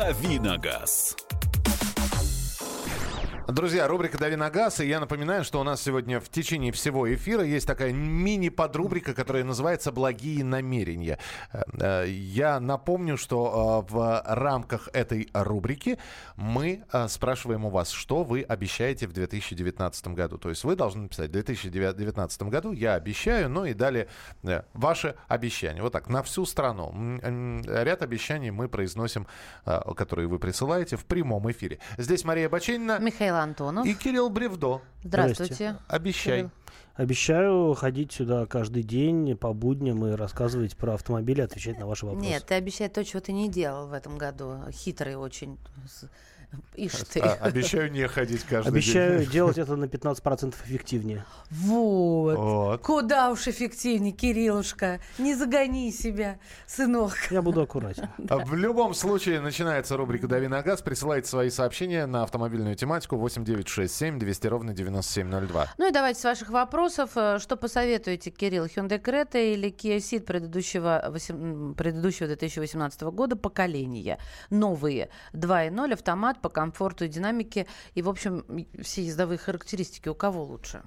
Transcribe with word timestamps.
«Давиногаз». 0.00 1.19
Друзья, 3.52 3.88
рубрика 3.88 4.16
«Дави 4.16 4.36
на 4.36 4.48
газ», 4.48 4.78
и 4.80 4.86
я 4.86 5.00
напоминаю, 5.00 5.42
что 5.42 5.60
у 5.60 5.64
нас 5.64 5.82
сегодня 5.82 6.20
в 6.20 6.28
течение 6.28 6.70
всего 6.72 7.12
эфира 7.12 7.42
есть 7.42 7.66
такая 7.66 7.92
мини-подрубрика, 7.92 9.12
которая 9.12 9.42
называется 9.42 9.90
«Благие 9.90 10.44
намерения». 10.44 11.18
Э, 11.52 11.62
э, 11.80 12.08
я 12.08 12.60
напомню, 12.60 13.16
что 13.16 13.84
э, 13.88 13.92
в 13.92 14.22
рамках 14.26 14.88
этой 14.92 15.28
рубрики 15.32 15.98
мы 16.36 16.84
спрашиваем 17.08 17.64
у 17.64 17.70
вас, 17.70 17.90
что 17.90 18.22
вы 18.22 18.42
обещаете 18.42 19.08
в 19.08 19.12
2019 19.12 20.08
году. 20.08 20.38
То 20.38 20.50
есть 20.50 20.62
вы 20.62 20.76
должны 20.76 21.02
написать 21.02 21.30
в 21.30 21.32
2019 21.32 22.42
году 22.42 22.72
«Я 22.72 22.94
обещаю», 22.94 23.48
ну 23.48 23.64
и 23.64 23.74
далее 23.74 24.06
ваши 24.74 25.16
обещания. 25.26 25.82
Вот 25.82 25.92
так, 25.92 26.08
на 26.08 26.22
всю 26.22 26.44
страну. 26.46 26.92
Ряд 27.66 28.02
обещаний 28.02 28.50
мы 28.50 28.68
произносим, 28.68 29.26
которые 29.64 30.28
вы 30.28 30.38
присылаете 30.38 30.96
в 30.96 31.04
прямом 31.04 31.50
эфире. 31.50 31.80
Здесь 31.98 32.24
Мария 32.24 32.48
Баченина. 32.48 32.98
Михаил 33.00 33.39
Антонов. 33.42 33.86
И 33.86 33.94
Кирилл 33.94 34.30
Бревдо. 34.30 34.80
Здравствуйте. 35.02 35.54
Здрасте. 35.54 35.76
Обещай. 35.88 36.38
Кирилл. 36.38 36.50
Обещаю 36.94 37.74
ходить 37.74 38.12
сюда 38.12 38.44
каждый 38.44 38.82
день 38.82 39.36
по 39.36 39.54
будням 39.54 40.04
и 40.06 40.10
рассказывать 40.10 40.76
про 40.76 40.94
автомобили, 40.94 41.40
отвечать 41.40 41.78
на 41.78 41.86
ваши 41.86 42.04
вопросы. 42.04 42.28
Нет, 42.28 42.44
ты 42.44 42.54
обещай 42.54 42.88
то, 42.88 43.02
чего 43.04 43.20
ты 43.20 43.32
не 43.32 43.48
делал 43.48 43.86
в 43.86 43.94
этом 43.94 44.18
году. 44.18 44.58
Хитрый 44.70 45.16
очень. 45.16 45.58
Ишь 46.76 46.92
ты. 47.12 47.20
А, 47.20 47.34
обещаю 47.34 47.92
не 47.92 48.06
ходить 48.08 48.42
каждый 48.44 48.68
обещаю 48.68 49.10
день. 49.10 49.18
Обещаю 49.18 49.32
делать 49.32 49.58
это 49.58 49.76
на 49.76 49.84
15% 49.84 50.54
эффективнее. 50.64 51.24
Вот. 51.50 52.36
вот. 52.36 52.80
Куда 52.82 53.30
уж 53.30 53.46
эффективнее, 53.48 54.12
Кириллушка. 54.12 55.00
Не 55.18 55.34
загони 55.34 55.92
себя, 55.92 56.38
сынок. 56.66 57.12
Я 57.30 57.42
буду 57.42 57.62
аккуратен. 57.62 58.08
да. 58.18 58.38
В 58.38 58.54
любом 58.54 58.94
случае, 58.94 59.40
начинается 59.40 59.96
рубрика 59.96 60.26
«Дави 60.26 60.48
на 60.48 60.62
газ». 60.62 60.82
Присылайте 60.82 61.28
свои 61.28 61.50
сообщения 61.50 62.06
на 62.06 62.22
автомобильную 62.22 62.76
тематику 62.76 63.16
8967 63.16 64.18
200 64.18 64.46
ровно 64.46 64.72
9702. 64.72 65.66
Ну 65.78 65.88
и 65.88 65.92
давайте 65.92 66.20
с 66.20 66.24
ваших 66.24 66.50
вопросов. 66.50 67.10
Э, 67.16 67.38
что 67.38 67.56
посоветуете, 67.56 68.30
Кирилл? 68.30 68.64
Hyundai 68.64 69.00
Creta 69.00 69.52
или 69.52 69.70
Kia 69.70 69.98
Ceed 69.98 70.20
предыдущего, 70.20 71.06
8, 71.10 71.74
предыдущего 71.74 72.26
2018 72.28 73.02
года 73.02 73.36
поколения? 73.36 74.18
Новые. 74.50 75.10
2.0 75.32 75.92
автомат 75.92 76.39
по 76.40 76.48
комфорту 76.48 77.04
и 77.04 77.08
динамике. 77.08 77.66
И, 77.94 78.02
в 78.02 78.08
общем, 78.08 78.44
все 78.82 79.02
ездовые 79.04 79.38
характеристики 79.38 80.08
у 80.08 80.14
кого 80.14 80.44
лучше? 80.44 80.82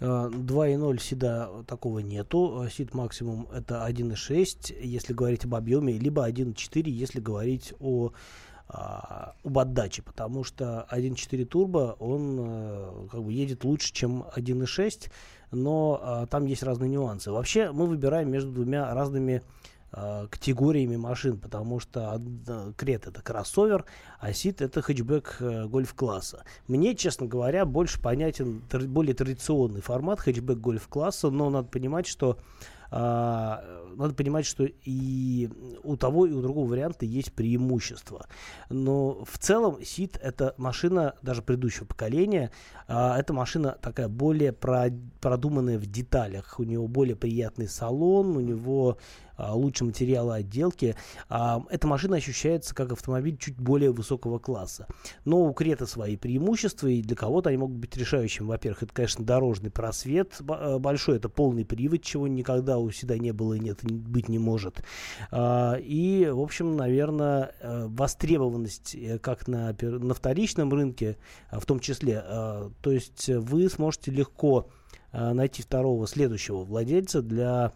2.0 0.00 0.94
э, 0.94 0.98
СИДа 0.98 1.50
такого 1.66 2.00
нету. 2.00 2.66
СИД 2.70 2.94
максимум 2.94 3.48
это 3.52 3.86
1.6, 3.88 4.82
если 4.82 5.12
говорить 5.12 5.44
об 5.44 5.54
объеме, 5.54 5.94
либо 5.94 6.28
1.4, 6.28 6.90
если 6.90 7.20
говорить 7.20 7.72
о 7.80 8.12
а, 8.68 9.34
об 9.44 9.58
отдаче, 9.58 10.02
потому 10.02 10.42
что 10.42 10.88
1.4 10.90 11.44
турбо, 11.44 11.96
он 12.00 12.36
а, 12.40 13.08
как 13.12 13.22
бы 13.22 13.32
едет 13.32 13.62
лучше, 13.62 13.92
чем 13.92 14.24
1.6, 14.34 15.08
но 15.52 16.00
а, 16.02 16.26
там 16.26 16.46
есть 16.46 16.64
разные 16.64 16.90
нюансы. 16.90 17.30
Вообще 17.30 17.70
мы 17.70 17.86
выбираем 17.86 18.28
между 18.28 18.50
двумя 18.50 18.92
разными 18.92 19.42
Э, 19.98 20.26
категориями 20.30 20.96
машин, 20.96 21.38
потому 21.38 21.80
что 21.80 22.20
Крет 22.76 23.06
это 23.06 23.22
кроссовер, 23.22 23.86
а 24.20 24.30
Сит 24.34 24.60
это 24.60 24.82
хэтчбэк 24.82 25.36
э, 25.40 25.66
гольф-класса. 25.68 26.44
Мне, 26.68 26.94
честно 26.94 27.26
говоря, 27.26 27.64
больше 27.64 27.98
понятен 27.98 28.62
более 28.88 29.14
традиционный 29.14 29.80
формат 29.80 30.20
хэтчбэк 30.20 30.58
гольф-класса, 30.58 31.30
но 31.30 31.48
надо 31.48 31.68
понимать, 31.68 32.06
что 32.06 32.36
а, 32.90 33.62
надо 33.96 34.14
понимать, 34.14 34.46
что 34.46 34.64
и 34.84 35.50
у 35.82 35.96
того, 35.96 36.26
и 36.26 36.32
у 36.32 36.40
другого 36.40 36.68
варианта 36.70 37.04
есть 37.04 37.32
преимущества. 37.32 38.26
Но 38.70 39.24
в 39.24 39.38
целом 39.38 39.82
Сит 39.82 40.18
это 40.22 40.54
машина 40.56 41.14
даже 41.22 41.42
предыдущего 41.42 41.86
поколения. 41.86 42.50
А, 42.86 43.18
это 43.18 43.32
машина 43.32 43.76
такая 43.80 44.08
более 44.08 44.52
продуманная 44.52 45.78
в 45.78 45.86
деталях. 45.86 46.58
У 46.58 46.64
него 46.64 46.86
более 46.86 47.16
приятный 47.16 47.68
салон, 47.68 48.36
у 48.36 48.40
него 48.40 48.98
лучше 49.38 49.84
материалы 49.84 50.36
отделки. 50.36 50.96
А, 51.28 51.62
эта 51.70 51.86
машина 51.86 52.16
ощущается 52.16 52.74
как 52.74 52.92
автомобиль 52.92 53.36
чуть 53.36 53.56
более 53.56 53.92
высокого 53.92 54.38
класса. 54.38 54.86
Но 55.24 55.42
у 55.42 55.52
Крета 55.52 55.86
свои 55.86 56.16
преимущества, 56.16 56.88
и 56.88 57.02
для 57.02 57.16
кого-то 57.16 57.50
они 57.50 57.58
могут 57.58 57.76
быть 57.76 57.96
решающими. 57.96 58.46
Во-первых, 58.46 58.82
это, 58.84 58.94
конечно, 58.94 59.24
дорожный 59.24 59.70
просвет 59.70 60.40
э, 60.40 60.78
большой, 60.78 61.16
это 61.16 61.28
полный 61.28 61.64
привод, 61.64 62.02
чего 62.02 62.26
никогда 62.28 62.78
у 62.78 62.90
Седа 62.90 63.18
не 63.18 63.32
было 63.32 63.54
и 63.54 63.60
нет, 63.60 63.80
быть 63.82 64.28
не 64.28 64.38
может. 64.38 64.82
А, 65.30 65.74
и, 65.74 66.28
в 66.30 66.40
общем, 66.40 66.76
наверное, 66.76 67.54
э, 67.60 67.86
востребованность 67.88 68.94
э, 68.94 69.18
как 69.18 69.48
на, 69.48 69.76
на 69.80 70.14
вторичном 70.14 70.72
рынке, 70.72 71.16
в 71.50 71.64
том 71.66 71.80
числе, 71.80 72.22
то 72.80 72.90
есть 72.90 73.28
вы 73.28 73.68
сможете 73.68 74.10
легко 74.10 74.68
найти 75.12 75.62
второго 75.62 76.06
следующего 76.06 76.64
владельца 76.64 77.22
для 77.22 77.72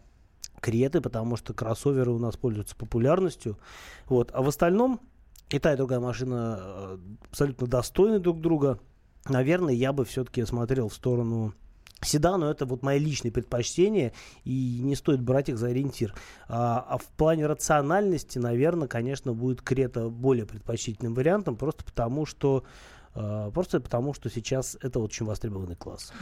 Креты, 0.60 1.00
потому 1.00 1.36
что 1.36 1.54
кроссоверы 1.54 2.10
у 2.10 2.18
нас 2.18 2.36
пользуются 2.36 2.76
популярностью. 2.76 3.58
Вот. 4.06 4.30
А 4.34 4.42
в 4.42 4.48
остальном 4.48 5.00
и 5.50 5.58
та, 5.58 5.74
и 5.74 5.76
другая 5.76 6.00
машина 6.00 6.58
э, 6.60 6.98
абсолютно 7.28 7.66
достойны 7.66 8.20
друг 8.20 8.40
друга. 8.40 8.78
Наверное, 9.28 9.74
я 9.74 9.92
бы 9.92 10.04
все-таки 10.04 10.44
смотрел 10.44 10.88
в 10.88 10.94
сторону 10.94 11.54
седана, 12.02 12.44
это 12.46 12.66
вот 12.66 12.82
мои 12.82 12.98
личные 12.98 13.32
предпочтения, 13.32 14.12
и 14.44 14.80
не 14.82 14.96
стоит 14.96 15.20
брать 15.20 15.48
их 15.48 15.58
за 15.58 15.68
ориентир. 15.68 16.14
А, 16.48 16.84
а 16.88 16.98
в 16.98 17.04
плане 17.04 17.46
рациональности, 17.46 18.38
наверное, 18.38 18.88
конечно, 18.88 19.32
будет 19.34 19.60
Крета 19.60 20.08
более 20.08 20.46
предпочтительным 20.46 21.14
вариантом, 21.14 21.56
просто 21.56 21.84
потому 21.84 22.26
что 22.26 22.64
просто 23.14 23.80
потому, 23.80 24.14
что 24.14 24.30
сейчас 24.30 24.76
это 24.82 25.00
очень 25.00 25.26
востребованный 25.26 25.76
класс. 25.76 26.12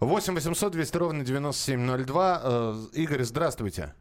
8 0.00 0.34
800 0.34 0.72
200 0.72 0.96
ровно 0.96 1.24
9702. 1.24 2.40
Э, 2.42 2.74
Игорь, 2.94 3.22
здравствуйте. 3.22 3.94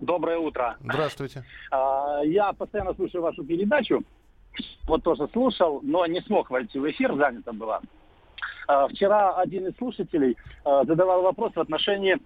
Доброе 0.00 0.38
утро. 0.38 0.76
Здравствуйте. 0.80 1.44
А, 1.70 2.20
я 2.24 2.52
постоянно 2.52 2.94
слушаю 2.94 3.22
вашу 3.22 3.44
передачу. 3.44 4.02
Вот 4.86 5.02
тоже 5.02 5.28
слушал, 5.32 5.80
но 5.82 6.04
не 6.06 6.20
смог 6.22 6.50
войти 6.50 6.78
в 6.78 6.90
эфир, 6.90 7.14
занято 7.16 7.52
было. 7.52 7.80
А, 8.68 8.86
вчера 8.88 9.34
один 9.36 9.66
из 9.68 9.76
слушателей 9.76 10.36
задавал 10.64 11.22
вопрос 11.22 11.54
в 11.54 11.60
отношении 11.60 12.18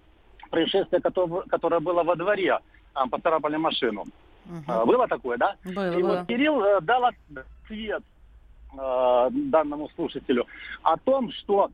происшествия, 0.49 0.99
которое 0.99 1.79
было 1.79 2.03
во 2.03 2.15
дворе. 2.15 2.59
Поцарапали 3.11 3.55
машину. 3.55 4.03
Угу. 4.45 4.85
Было 4.85 5.07
такое, 5.07 5.37
да? 5.37 5.55
Было, 5.63 5.97
И 5.97 6.01
было. 6.01 6.17
вот 6.17 6.27
Кирилл 6.27 6.61
э, 6.63 6.81
дал 6.81 7.05
ответ 7.05 8.03
э, 8.73 9.27
данному 9.31 9.89
слушателю 9.95 10.45
о 10.83 10.97
том, 10.97 11.31
что, 11.31 11.71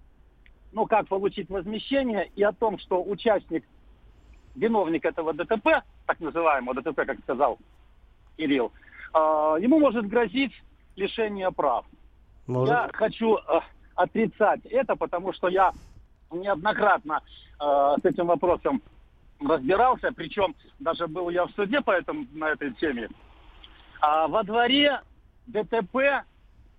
ну, 0.71 0.85
как 0.85 1.07
получить 1.07 1.49
возмещение, 1.49 2.29
и 2.35 2.43
о 2.43 2.51
том, 2.51 2.79
что 2.79 3.03
участник, 3.03 3.63
виновник 4.55 5.05
этого 5.05 5.33
ДТП, 5.33 5.83
так 6.05 6.19
называемого 6.19 6.81
ДТП, 6.81 7.05
как 7.05 7.19
сказал 7.19 7.57
Кирилл, 8.37 8.71
э, 9.13 9.17
ему 9.59 9.79
может 9.79 10.07
грозить 10.07 10.53
лишение 10.95 11.51
прав. 11.51 11.85
Может. 12.47 12.69
Я 12.69 12.89
хочу 12.93 13.37
э, 13.37 13.59
отрицать 13.95 14.65
это, 14.65 14.95
потому 14.95 15.33
что 15.33 15.47
я 15.47 15.73
неоднократно 16.31 17.21
э, 17.59 17.95
с 18.01 18.05
этим 18.05 18.27
вопросом 18.27 18.81
разбирался, 19.39 20.11
причем 20.15 20.55
даже 20.79 21.07
был 21.07 21.29
я 21.29 21.45
в 21.45 21.51
суде 21.51 21.81
по 21.81 21.91
этому, 21.91 22.25
на 22.33 22.49
этой 22.49 22.73
теме. 22.73 23.09
А 24.01 24.27
во 24.27 24.43
дворе 24.43 25.01
ДТП 25.47 26.23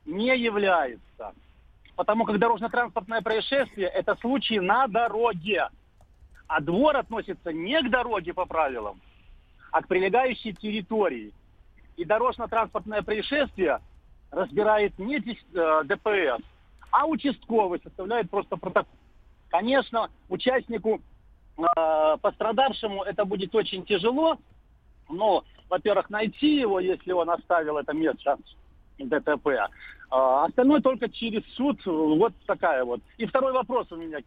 не 0.06 0.36
является. 0.36 1.34
Потому 1.96 2.24
как 2.24 2.38
дорожно-транспортное 2.38 3.22
происшествие– 3.22 3.88
это 3.94 4.16
случай 4.16 4.60
на 4.60 4.86
дороге. 4.86 5.68
А 6.46 6.60
двор 6.60 6.96
относится 6.96 7.52
не 7.52 7.82
к 7.82 7.90
дороге 7.90 8.32
по 8.32 8.46
правилам, 8.46 9.00
а 9.72 9.82
к 9.82 9.88
прилегающей 9.88 10.52
территории. 10.52 11.32
И 11.96 12.04
дорожно-транспортное 12.04 13.02
происшествие 13.02 13.80
разбирает 14.30 14.98
не 14.98 15.16
э, 15.16 15.82
ДПС, 15.84 16.42
а 16.90 17.06
участковый 17.06 17.80
составляет 17.82 18.30
просто 18.30 18.56
протокол. 18.56 18.94
Конечно, 19.48 20.10
участнику, 20.28 21.00
э, 21.56 22.16
пострадавшему 22.20 23.02
это 23.02 23.24
будет 23.24 23.54
очень 23.54 23.84
тяжело, 23.84 24.38
но, 25.08 25.44
во-первых, 25.68 26.10
найти 26.10 26.60
его, 26.60 26.78
если 26.78 27.12
он 27.12 27.30
оставил 27.30 27.78
это 27.78 27.92
место 27.92 28.38
ДТП, 28.98 29.68
а 30.10 30.44
остальное 30.44 30.80
только 30.80 31.08
через 31.08 31.42
суд. 31.54 31.80
Вот 31.84 32.32
такая 32.46 32.84
вот. 32.84 33.00
И 33.18 33.26
второй 33.26 33.52
вопрос 33.52 33.90
у 33.90 33.96
меня 33.96 34.20
к 34.20 34.24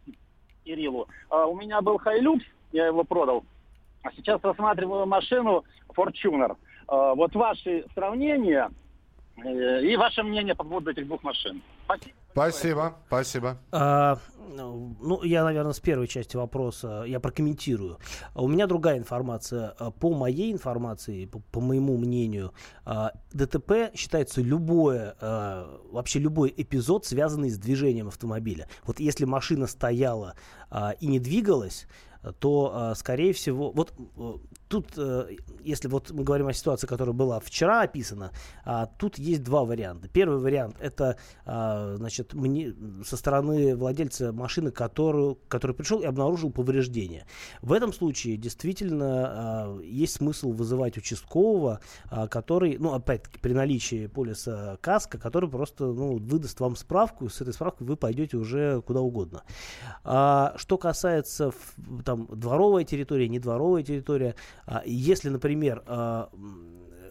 Кириллу. 0.64 1.08
А, 1.28 1.46
у 1.46 1.56
меня 1.56 1.80
был 1.80 1.98
Хайлюкс, 1.98 2.44
я 2.72 2.86
его 2.86 3.04
продал. 3.04 3.44
А 4.02 4.12
сейчас 4.12 4.40
рассматриваю 4.42 5.06
машину 5.06 5.64
Fortuner. 5.96 6.56
А, 6.86 7.14
вот 7.14 7.34
ваши 7.34 7.84
сравнения 7.94 8.70
э, 9.42 9.82
и 9.82 9.96
ваше 9.96 10.22
мнение 10.22 10.54
по 10.54 10.64
поводу 10.64 10.90
этих 10.90 11.06
двух 11.06 11.22
машин. 11.22 11.62
Спасибо. 11.90 12.14
Спасибо, 12.32 12.96
спасибо. 13.08 13.58
А, 13.72 14.18
ну, 14.50 15.22
я, 15.24 15.44
наверное, 15.44 15.72
с 15.72 15.80
первой 15.80 16.06
части 16.06 16.36
вопроса 16.36 17.04
я 17.06 17.20
прокомментирую. 17.20 17.98
У 18.34 18.48
меня 18.48 18.66
другая 18.66 18.98
информация. 18.98 19.74
А, 19.78 19.90
по 19.90 20.14
моей 20.14 20.52
информации, 20.52 21.26
по, 21.26 21.40
по 21.40 21.60
моему 21.60 21.96
мнению, 21.96 22.52
а, 22.84 23.12
ДТП 23.32 23.90
считается 23.94 24.42
любое, 24.42 25.16
а, 25.20 25.80
вообще 25.90 26.18
любой 26.18 26.52
эпизод, 26.56 27.04
связанный 27.04 27.50
с 27.50 27.58
движением 27.58 28.08
автомобиля. 28.08 28.68
Вот 28.84 29.00
если 29.00 29.24
машина 29.24 29.66
стояла 29.66 30.34
и 31.00 31.06
не 31.08 31.18
двигалась, 31.18 31.88
то, 32.38 32.92
скорее 32.96 33.32
всего, 33.32 33.72
вот 33.72 33.92
тут, 34.70 34.92
э, 34.96 35.36
если 35.64 35.88
вот 35.88 36.12
мы 36.12 36.22
говорим 36.22 36.46
о 36.46 36.52
ситуации, 36.52 36.86
которая 36.86 37.12
была 37.12 37.40
вчера 37.40 37.82
описана, 37.82 38.30
а, 38.64 38.86
тут 38.86 39.18
есть 39.18 39.42
два 39.42 39.64
варианта. 39.64 40.08
Первый 40.08 40.38
вариант 40.38 40.76
это 40.78 41.16
а, 41.44 41.96
значит, 41.96 42.34
мне, 42.34 42.72
со 43.04 43.16
стороны 43.16 43.74
владельца 43.74 44.32
машины, 44.32 44.70
которую, 44.70 45.38
который 45.48 45.74
пришел 45.74 46.00
и 46.00 46.04
обнаружил 46.04 46.52
повреждения. 46.52 47.26
В 47.62 47.72
этом 47.72 47.92
случае 47.92 48.36
действительно 48.36 49.06
а, 49.06 49.80
есть 49.80 50.14
смысл 50.14 50.52
вызывать 50.52 50.96
участкового, 50.96 51.80
который, 52.30 52.78
ну, 52.78 52.94
опять-таки, 52.94 53.40
при 53.40 53.52
наличии 53.52 54.06
полиса 54.06 54.78
каска, 54.80 55.18
который 55.18 55.50
просто 55.50 55.84
ну, 55.84 56.16
выдаст 56.18 56.60
вам 56.60 56.76
справку, 56.76 57.28
с 57.28 57.40
этой 57.40 57.52
справкой 57.52 57.88
вы 57.88 57.96
пойдете 57.96 58.36
уже 58.36 58.82
куда 58.82 59.00
угодно. 59.00 59.42
Что 60.02 60.78
касается 60.78 61.50
там, 62.04 62.28
дворовая 62.30 62.84
территория, 62.84 63.28
недворовая 63.28 63.82
территория, 63.82 64.36
а 64.59 64.59
если, 64.84 65.28
например, 65.28 65.82
а, 65.86 66.30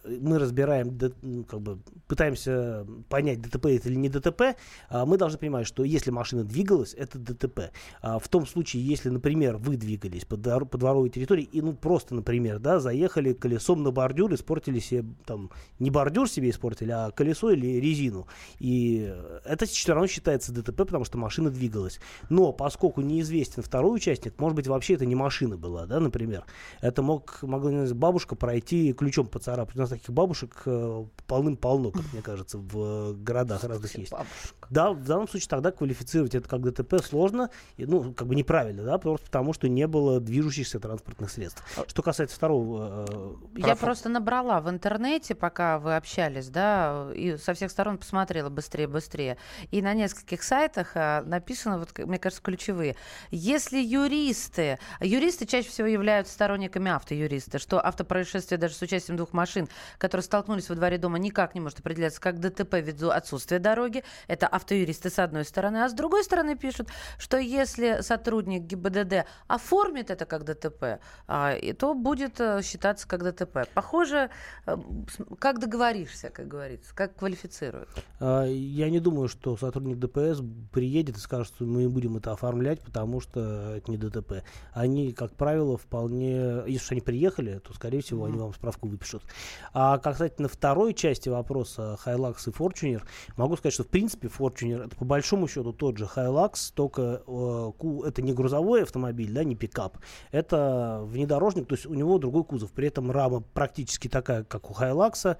мы 0.03 0.39
разбираем, 0.39 0.97
как 1.45 1.61
бы 1.61 1.79
пытаемся 2.07 2.85
понять, 3.09 3.41
ДТП 3.41 3.67
это 3.67 3.89
или 3.89 3.95
не 3.95 4.09
ДТП, 4.09 4.55
а, 4.89 5.05
мы 5.05 5.17
должны 5.17 5.37
понимать, 5.37 5.67
что 5.67 5.83
если 5.83 6.11
машина 6.11 6.43
двигалась, 6.43 6.93
это 6.93 7.19
ДТП. 7.19 7.71
В 8.01 8.27
том 8.29 8.45
случае, 8.45 8.85
если, 8.85 9.09
например, 9.09 9.57
вы 9.57 9.77
двигались 9.77 10.25
по, 10.25 10.37
двор, 10.37 10.65
дворовой 10.65 11.09
территории 11.09 11.43
и, 11.43 11.61
ну, 11.61 11.73
просто, 11.73 12.15
например, 12.15 12.59
да, 12.59 12.79
заехали 12.79 13.33
колесом 13.33 13.83
на 13.83 13.91
бордюр, 13.91 14.33
испортили 14.33 14.79
себе, 14.79 15.05
там, 15.25 15.51
не 15.79 15.89
бордюр 15.89 16.29
себе 16.29 16.49
испортили, 16.49 16.91
а 16.91 17.11
колесо 17.11 17.51
или 17.51 17.79
резину. 17.79 18.27
И 18.59 19.13
это 19.45 19.65
все 19.65 19.93
равно 19.93 20.07
считается 20.07 20.51
ДТП, 20.51 20.77
потому 20.77 21.05
что 21.05 21.17
машина 21.17 21.49
двигалась. 21.49 21.99
Но 22.29 22.51
поскольку 22.51 23.01
неизвестен 23.01 23.63
второй 23.63 23.95
участник, 23.95 24.39
может 24.39 24.55
быть, 24.55 24.67
вообще 24.67 24.95
это 24.95 25.05
не 25.05 25.15
машина 25.15 25.57
была, 25.57 25.85
да, 25.85 25.99
например. 25.99 26.45
Это 26.81 27.01
мог, 27.01 27.39
могла 27.41 27.85
бабушка 27.93 28.35
пройти 28.35 28.93
ключом 28.93 29.27
поцарапать. 29.27 29.75
У 29.75 29.79
нас 29.79 29.88
таких 29.89 30.09
бабушек 30.11 30.61
э, 30.65 31.05
полным-полно, 31.27 31.91
как 31.91 32.03
мне 32.13 32.21
кажется, 32.21 32.57
в 32.57 33.13
городах 33.13 33.63
разных 33.63 33.95
есть. 33.95 34.11
Бабушка. 34.11 34.67
Да, 34.69 34.91
в 34.91 35.03
данном 35.03 35.27
случае 35.27 35.49
тогда 35.49 35.71
квалифицировать 35.71 36.35
это 36.35 36.47
как 36.47 36.61
ДТП 36.61 37.03
сложно, 37.03 37.49
и, 37.77 37.85
ну, 37.85 38.13
как 38.13 38.27
бы 38.27 38.35
неправильно, 38.35 38.83
да, 38.83 38.97
просто 38.97 39.25
потому 39.25 39.53
что 39.53 39.67
не 39.67 39.87
было 39.87 40.19
движущихся 40.19 40.79
транспортных 40.79 41.29
средств. 41.29 41.63
А 41.77 41.87
что 41.87 42.01
касается 42.01 42.35
второго... 42.35 43.05
Э, 43.09 43.59
Я 43.59 43.75
просто 43.75 44.09
набрала 44.09 44.61
в 44.61 44.69
интернете, 44.69 45.35
пока 45.35 45.79
вы 45.79 45.95
общались, 45.95 46.49
да, 46.49 47.09
и 47.15 47.37
со 47.37 47.53
всех 47.53 47.71
сторон 47.71 47.97
посмотрела 47.97 48.49
быстрее, 48.49 48.87
быстрее. 48.87 49.37
И 49.71 49.81
на 49.81 49.93
нескольких 49.93 50.43
сайтах 50.43 50.91
э, 50.95 51.21
написано, 51.21 51.79
вот, 51.79 51.97
мне 51.97 52.19
кажется, 52.19 52.41
ключевые. 52.41 52.95
Если 53.31 53.79
юристы, 53.79 54.79
юристы 54.99 55.45
чаще 55.45 55.69
всего 55.69 55.87
являются 55.87 56.33
сторонниками 56.33 56.91
автоюриста, 56.91 57.59
что 57.59 57.79
автопроисшествие 57.85 58.57
даже 58.57 58.75
с 58.75 58.81
участием 58.81 59.17
двух 59.17 59.33
машин, 59.33 59.67
которые 59.97 60.23
столкнулись 60.23 60.69
во 60.69 60.75
дворе 60.75 60.97
дома, 60.97 61.19
никак 61.19 61.55
не 61.55 61.61
может 61.61 61.79
определяться 61.79 62.21
как 62.21 62.39
ДТП 62.39 62.75
ввиду 62.75 63.09
отсутствия 63.09 63.59
дороги. 63.59 64.03
Это 64.27 64.47
автоюристы 64.47 65.09
с 65.09 65.19
одной 65.19 65.45
стороны, 65.45 65.83
а 65.83 65.89
с 65.89 65.93
другой 65.93 66.23
стороны 66.23 66.55
пишут, 66.55 66.89
что 67.17 67.37
если 67.37 68.01
сотрудник 68.01 68.63
ГИБДД 68.63 69.25
оформит 69.47 70.09
это 70.11 70.25
как 70.25 70.43
ДТП, 70.43 70.99
а, 71.27 71.55
то 71.73 71.93
будет 71.93 72.39
э, 72.39 72.61
считаться 72.63 73.07
как 73.07 73.23
ДТП. 73.23 73.67
Похоже, 73.73 74.29
э, 74.65 74.77
как 75.39 75.59
договоришься, 75.59 76.29
как 76.29 76.47
говорится, 76.47 76.93
как 76.93 77.15
квалифицируют. 77.15 77.89
А, 78.19 78.45
я 78.45 78.89
не 78.89 78.99
думаю, 78.99 79.27
что 79.27 79.57
сотрудник 79.57 79.97
ДПС 79.97 80.41
приедет 80.71 81.17
и 81.17 81.19
скажет, 81.19 81.53
что 81.55 81.65
мы 81.65 81.89
будем 81.89 82.17
это 82.17 82.31
оформлять, 82.31 82.81
потому 82.81 83.21
что 83.21 83.75
это 83.75 83.91
не 83.91 83.97
ДТП. 83.97 84.43
Они, 84.73 85.13
как 85.13 85.33
правило, 85.33 85.77
вполне... 85.77 86.63
Если 86.67 86.95
они 86.95 87.01
приехали, 87.01 87.59
то, 87.59 87.73
скорее 87.73 88.01
всего, 88.01 88.25
mm-hmm. 88.25 88.29
они 88.29 88.39
вам 88.39 88.53
справку 88.53 88.87
выпишут. 88.87 89.23
А 89.73 89.97
касательно 89.97 90.47
второй 90.47 90.93
части 90.93 91.29
вопроса 91.29 91.97
Hilux 92.05 92.37
и 92.47 92.51
Fortuner, 92.51 93.01
могу 93.37 93.55
сказать, 93.57 93.73
что, 93.73 93.83
в 93.83 93.87
принципе, 93.87 94.27
Fortuner 94.27 94.85
это 94.85 94.95
по 94.95 95.05
большому 95.05 95.47
счету 95.47 95.73
тот 95.73 95.97
же 95.97 96.05
Hilux, 96.05 96.71
только 96.73 97.21
э, 97.25 97.71
это 98.07 98.21
не 98.21 98.33
грузовой 98.33 98.83
автомобиль, 98.83 99.31
да, 99.31 99.43
не 99.43 99.55
пикап, 99.55 99.97
это 100.31 101.01
внедорожник, 101.03 101.67
то 101.67 101.75
есть 101.75 101.85
у 101.85 101.93
него 101.93 102.17
другой 102.17 102.43
кузов, 102.43 102.71
при 102.71 102.87
этом 102.87 103.11
рама 103.11 103.41
практически 103.41 104.07
такая, 104.07 104.43
как 104.43 104.69
у 104.71 104.73
Hilux, 104.73 105.37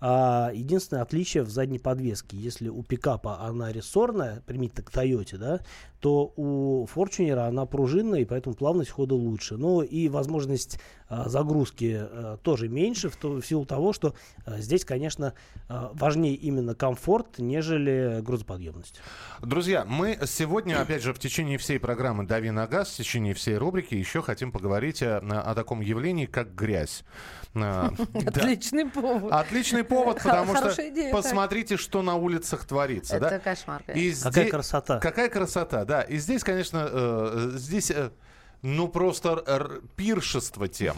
а 0.00 0.50
единственное 0.52 1.02
отличие 1.02 1.42
в 1.42 1.50
задней 1.50 1.78
подвеске, 1.78 2.36
если 2.36 2.68
у 2.68 2.82
пикапа 2.82 3.40
она 3.40 3.72
рессорная, 3.72 4.42
примите 4.46 4.82
к 4.82 4.90
Toyota, 4.90 5.38
да, 5.38 5.60
то 6.02 6.32
у 6.36 6.84
Fortuner 6.92 7.46
она 7.46 7.64
пружинная, 7.64 8.20
и 8.20 8.24
поэтому 8.24 8.56
плавность 8.56 8.90
хода 8.90 9.14
лучше. 9.14 9.56
Ну 9.56 9.82
и 9.82 10.08
возможность 10.08 10.80
а, 11.08 11.28
загрузки 11.28 11.96
а, 11.96 12.38
тоже 12.38 12.68
меньше, 12.68 13.08
в, 13.08 13.16
то, 13.16 13.40
в 13.40 13.46
силу 13.46 13.64
того, 13.72 13.94
что 13.94 14.14
а, 14.44 14.58
здесь, 14.58 14.84
конечно, 14.84 15.32
а, 15.66 15.90
важнее 15.94 16.34
именно 16.34 16.74
комфорт, 16.74 17.38
нежели 17.38 18.20
грузоподъемность. 18.20 19.00
Друзья, 19.40 19.86
мы 19.86 20.18
сегодня, 20.26 20.78
опять 20.78 21.02
же, 21.02 21.14
в 21.14 21.18
течение 21.18 21.56
всей 21.56 21.80
программы 21.80 22.26
«Дави 22.26 22.50
на 22.50 22.66
газ», 22.66 22.90
в 22.90 22.96
течение 22.96 23.32
всей 23.32 23.56
рубрики 23.56 23.94
еще 23.94 24.20
хотим 24.20 24.52
поговорить 24.52 25.02
о, 25.02 25.18
о 25.20 25.54
таком 25.54 25.80
явлении, 25.80 26.26
как 26.26 26.54
грязь. 26.54 27.02
Отличный 27.54 28.90
повод. 28.90 29.32
Отличный 29.32 29.84
повод, 29.84 30.22
потому 30.22 30.54
что 30.54 30.74
посмотрите, 31.10 31.78
что 31.78 32.02
на 32.02 32.16
улицах 32.16 32.66
творится. 32.66 33.16
Это 33.16 33.38
кошмар. 33.38 33.82
Какая 33.86 34.50
красота. 34.50 34.98
Какая 34.98 35.30
красота, 35.30 35.86
да. 35.86 36.02
И 36.02 36.18
здесь, 36.18 36.44
конечно, 36.44 36.88
э, 36.90 37.50
здесь 37.54 37.90
э, 37.90 38.10
ну, 38.62 38.86
просто 38.88 39.82
пиршество 39.96 40.68
тем. 40.68 40.96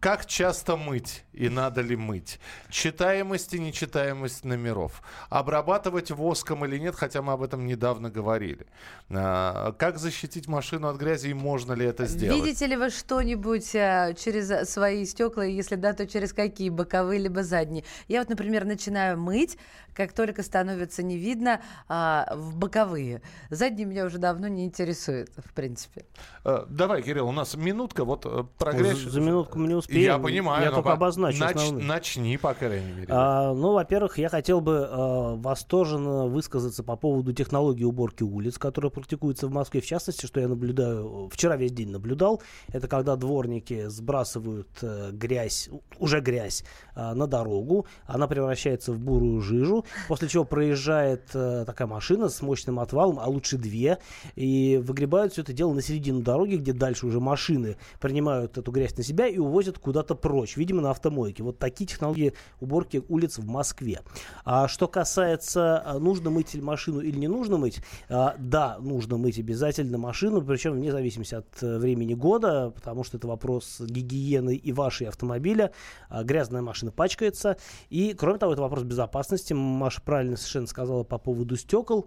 Как 0.00 0.26
часто 0.26 0.76
мыть 0.76 1.24
и 1.32 1.48
надо 1.48 1.82
ли 1.82 1.94
мыть? 1.94 2.40
Читаемость 2.70 3.52
и 3.54 3.58
нечитаемость 3.58 4.44
номеров. 4.44 5.02
Обрабатывать 5.28 6.10
воском 6.10 6.64
или 6.64 6.78
нет, 6.78 6.94
хотя 6.94 7.20
мы 7.20 7.34
об 7.34 7.42
этом 7.42 7.66
недавно 7.66 8.10
говорили. 8.10 8.66
А, 9.10 9.72
как 9.72 9.98
защитить 9.98 10.48
машину 10.48 10.88
от 10.88 10.96
грязи 10.96 11.28
и 11.28 11.34
можно 11.34 11.74
ли 11.74 11.84
это 11.84 12.06
сделать? 12.06 12.42
Видите 12.42 12.66
ли 12.66 12.76
вы 12.76 12.88
что-нибудь 12.88 13.76
а, 13.76 14.14
через 14.14 14.68
свои 14.70 15.04
стекла? 15.04 15.44
Если 15.44 15.76
да, 15.76 15.92
то 15.92 16.06
через 16.06 16.32
какие? 16.32 16.70
Боковые 16.70 17.20
либо 17.20 17.42
задние? 17.42 17.84
Я 18.08 18.20
вот, 18.20 18.30
например, 18.30 18.64
начинаю 18.64 19.18
мыть, 19.18 19.58
как 19.94 20.12
только 20.12 20.42
становится 20.42 21.02
не 21.02 21.18
видно, 21.18 21.60
а, 21.88 22.32
в 22.34 22.56
боковые. 22.56 23.22
Задние 23.50 23.86
меня 23.86 24.06
уже 24.06 24.18
давно 24.18 24.48
не 24.48 24.64
интересуют, 24.64 25.30
в 25.36 25.52
принципе. 25.52 26.06
А, 26.44 26.66
давай, 26.68 27.01
Кирилл, 27.02 27.28
у 27.28 27.32
нас 27.32 27.54
минутка, 27.54 28.04
вот 28.04 28.26
э, 28.26 28.44
прогресс. 28.58 28.98
За, 28.98 29.10
за 29.10 29.20
минутку 29.20 29.58
мы 29.58 29.68
не 29.68 29.74
успеем. 29.74 30.02
Я 30.02 30.18
понимаю. 30.18 30.64
Я 30.64 30.70
только 30.70 30.82
по... 30.90 30.92
обозначу 30.92 31.40
нач... 31.40 31.56
основные. 31.56 31.86
Начни, 31.86 32.36
по 32.36 32.54
крайней 32.54 32.92
мере. 32.92 33.06
А, 33.10 33.52
ну, 33.52 33.72
во-первых, 33.72 34.18
я 34.18 34.28
хотел 34.28 34.60
бы 34.60 34.86
а, 34.88 35.36
восторженно 35.36 36.26
высказаться 36.26 36.82
по 36.82 36.96
поводу 36.96 37.32
технологии 37.32 37.84
уборки 37.84 38.22
улиц, 38.22 38.58
которая 38.58 38.90
практикуется 38.90 39.46
в 39.46 39.50
Москве. 39.50 39.80
В 39.80 39.86
частности, 39.86 40.26
что 40.26 40.40
я 40.40 40.48
наблюдаю, 40.48 41.28
вчера 41.32 41.56
весь 41.56 41.72
день 41.72 41.90
наблюдал, 41.90 42.42
это 42.68 42.88
когда 42.88 43.16
дворники 43.16 43.88
сбрасывают 43.88 44.68
а, 44.82 45.10
грязь, 45.10 45.70
уже 45.98 46.20
грязь, 46.20 46.64
а, 46.94 47.14
на 47.14 47.26
дорогу, 47.26 47.86
она 48.06 48.26
превращается 48.28 48.92
в 48.92 48.98
бурую 48.98 49.40
жижу, 49.40 49.84
после 50.08 50.28
чего 50.28 50.44
проезжает 50.44 51.30
а, 51.34 51.64
такая 51.64 51.88
машина 51.88 52.28
с 52.28 52.42
мощным 52.42 52.78
отвалом, 52.78 53.18
а 53.18 53.26
лучше 53.26 53.56
две, 53.56 53.98
и 54.36 54.80
выгребают 54.82 55.32
все 55.32 55.42
это 55.42 55.52
дело 55.52 55.72
на 55.72 55.82
середину 55.82 56.20
дороги, 56.20 56.56
где 56.56 56.72
дальше 56.72 56.91
дальше 56.92 57.06
уже 57.06 57.20
машины 57.20 57.76
принимают 58.00 58.58
эту 58.58 58.70
грязь 58.70 58.94
на 58.98 59.02
себя 59.02 59.26
и 59.26 59.38
увозят 59.38 59.78
куда-то 59.78 60.14
прочь, 60.14 60.58
видимо, 60.58 60.82
на 60.82 60.90
автомойке. 60.90 61.42
Вот 61.42 61.58
такие 61.58 61.86
технологии 61.86 62.34
уборки 62.60 63.02
улиц 63.08 63.38
в 63.38 63.46
Москве. 63.46 64.00
А 64.44 64.68
что 64.68 64.88
касается, 64.88 65.82
а, 65.84 65.98
нужно 65.98 66.28
мыть 66.28 66.54
машину 66.54 67.00
или 67.00 67.18
не 67.18 67.28
нужно 67.28 67.56
мыть, 67.56 67.80
а, 68.10 68.34
да, 68.38 68.76
нужно 68.78 69.16
мыть 69.16 69.38
обязательно 69.38 69.96
машину, 69.96 70.42
причем 70.42 70.72
вне 70.72 70.92
зависимости 70.92 71.34
от 71.34 71.62
э, 71.62 71.78
времени 71.78 72.12
года, 72.12 72.72
потому 72.74 73.04
что 73.04 73.16
это 73.16 73.26
вопрос 73.26 73.80
гигиены 73.80 74.54
и 74.54 74.72
вашей 74.72 75.08
автомобиля. 75.08 75.72
А, 76.10 76.24
грязная 76.24 76.60
машина 76.60 76.92
пачкается. 76.92 77.56
И, 77.88 78.12
кроме 78.12 78.38
того, 78.38 78.52
это 78.52 78.60
вопрос 78.60 78.84
безопасности. 78.84 79.54
Маша 79.54 80.02
правильно 80.02 80.36
совершенно 80.36 80.66
сказала 80.66 81.04
по 81.04 81.16
поводу 81.16 81.56
стекол. 81.56 82.06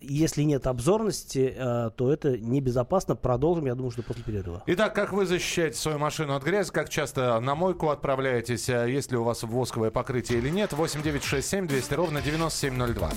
Если 0.00 0.42
нет 0.42 0.66
обзорности, 0.66 1.54
то 1.58 2.12
это 2.12 2.38
небезопасно 2.38 3.16
продолжим, 3.20 3.66
я 3.66 3.74
думаю, 3.74 3.90
что 3.90 4.02
после 4.02 4.22
перерыва. 4.22 4.62
Итак, 4.66 4.94
как 4.94 5.12
вы 5.12 5.26
защищаете 5.26 5.76
свою 5.78 5.98
машину? 5.98 6.34
от 6.34 6.42
грязи? 6.42 6.70
Как 6.70 6.88
часто 6.88 7.38
на 7.40 7.54
мойку 7.54 7.88
отправляетесь? 7.90 8.68
А 8.70 8.86
Есть 8.86 9.10
ли 9.10 9.18
у 9.18 9.24
вас 9.24 9.42
восковое 9.42 9.90
покрытие 9.90 10.38
или 10.38 10.48
нет? 10.50 10.72
8 10.72 11.02
9 11.02 11.24
6 11.24 11.48
7 11.48 11.66
200 11.66 11.94
ровно 11.94 12.20
9702. 12.20 13.10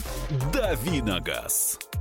Давиногаз. 0.54 1.80
Гав-гав. 1.82 2.01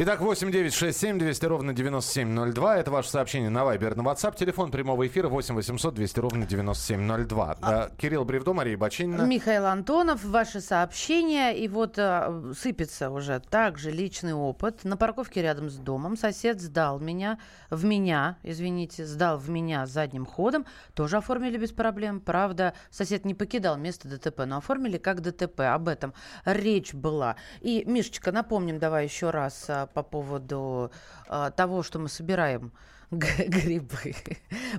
Итак, 0.00 0.20
8 0.20 0.52
9 0.52 0.72
6 0.72 0.96
7 0.96 1.18
200 1.18 1.46
ровно 1.46 1.72
9702. 1.72 2.76
Это 2.78 2.88
ваше 2.92 3.10
сообщение 3.10 3.50
на 3.50 3.64
Viber, 3.64 3.96
на 3.96 4.02
WhatsApp. 4.02 4.36
Телефон 4.36 4.70
прямого 4.70 5.04
эфира 5.04 5.28
8 5.28 5.56
800 5.56 5.92
200 5.92 6.20
ровно 6.20 6.46
9702. 6.46 7.56
А... 7.60 7.90
Кирилл 7.98 8.24
Бревдо, 8.24 8.52
Мария 8.52 8.78
Бачинина. 8.78 9.22
Михаил 9.22 9.66
Антонов, 9.66 10.24
ваши 10.24 10.60
сообщения. 10.60 11.50
И 11.50 11.66
вот 11.66 11.98
а, 11.98 12.52
сыпется 12.56 13.10
уже 13.10 13.40
также 13.40 13.90
личный 13.90 14.34
опыт. 14.34 14.84
На 14.84 14.96
парковке 14.96 15.42
рядом 15.42 15.68
с 15.68 15.74
домом 15.78 16.16
сосед 16.16 16.60
сдал 16.60 17.00
меня, 17.00 17.40
в 17.68 17.84
меня, 17.84 18.38
извините, 18.44 19.04
сдал 19.04 19.36
в 19.36 19.50
меня 19.50 19.84
задним 19.86 20.26
ходом. 20.26 20.64
Тоже 20.94 21.16
оформили 21.16 21.58
без 21.58 21.72
проблем. 21.72 22.20
Правда, 22.20 22.72
сосед 22.92 23.24
не 23.24 23.34
покидал 23.34 23.76
место 23.76 24.06
ДТП, 24.06 24.44
но 24.46 24.58
оформили 24.58 24.96
как 24.96 25.22
ДТП. 25.22 25.62
Об 25.62 25.88
этом 25.88 26.14
речь 26.44 26.94
была. 26.94 27.34
И, 27.62 27.82
Мишечка, 27.84 28.30
напомним 28.30 28.78
давай 28.78 29.02
еще 29.02 29.30
раз 29.30 29.64
а, 29.68 29.87
по 29.92 30.02
поводу 30.02 30.90
а, 31.28 31.50
того, 31.50 31.82
что 31.82 31.98
мы 31.98 32.08
собираем 32.08 32.72
грибы. 33.10 34.14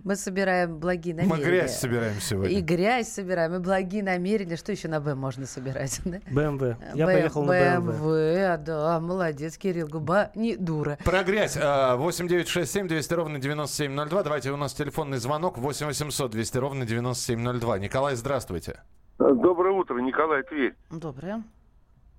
Мы 0.04 0.16
собираем 0.16 0.78
благие 0.78 1.16
намерения. 1.16 1.36
Мы 1.38 1.44
грязь 1.44 1.80
собираем 1.80 2.22
сегодня. 2.22 2.58
И 2.58 2.62
грязь 2.62 3.10
собираем, 3.10 3.56
и 3.56 3.60
благие 3.60 4.04
намерения. 4.04 4.56
Что 4.56 4.72
еще 4.72 4.88
на 4.88 5.00
Б 5.02 5.16
можно 5.16 5.48
собирать? 5.48 6.00
БМВ. 6.06 6.78
Я 6.94 7.06
Б- 7.08 7.14
поехал 7.14 7.44
на 7.44 7.80
БМВ. 7.80 8.02
БМВ, 8.02 8.64
да, 8.66 9.00
молодец, 9.00 9.58
Кирилл, 9.58 9.88
губа 9.88 10.32
не 10.36 10.56
дура. 10.56 11.00
Про 11.04 11.24
грязь. 11.24 11.58
А, 11.60 11.96
8 11.96 12.28
9 12.28 12.48
6 12.48 12.72
7 12.72 12.88
200 12.88 13.14
ровно 13.16 13.40
9702. 13.40 14.24
Давайте 14.24 14.52
у 14.52 14.58
нас 14.58 14.74
телефонный 14.74 15.18
звонок 15.18 15.58
8 15.58 15.88
800 15.88 16.30
200 16.30 16.58
ровно 16.60 16.86
9702. 16.86 17.80
Николай, 17.80 18.16
здравствуйте. 18.16 18.82
Доброе 19.18 19.74
утро, 19.74 20.00
Николай 20.00 20.44
Тверь. 20.44 20.76
Доброе. 20.92 21.44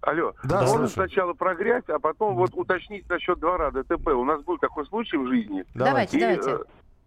Алло. 0.03 0.33
Да, 0.45 0.61
Можно 0.63 0.89
слушаю. 0.89 0.89
сначала 0.89 1.33
про 1.35 1.55
грязь, 1.55 1.85
а 1.89 1.99
потом 1.99 2.35
вот 2.35 2.51
уточнить 2.55 3.09
насчет 3.09 3.39
двора 3.39 3.71
ДТП. 3.71 4.09
У 4.09 4.25
нас 4.25 4.43
был 4.43 4.57
такой 4.59 4.87
случай 4.87 5.17
в 5.19 5.27
жизни. 5.29 5.65
Давайте, 5.75 6.17
И, 6.17 6.21
давайте. 6.21 6.51
э, 6.51 6.59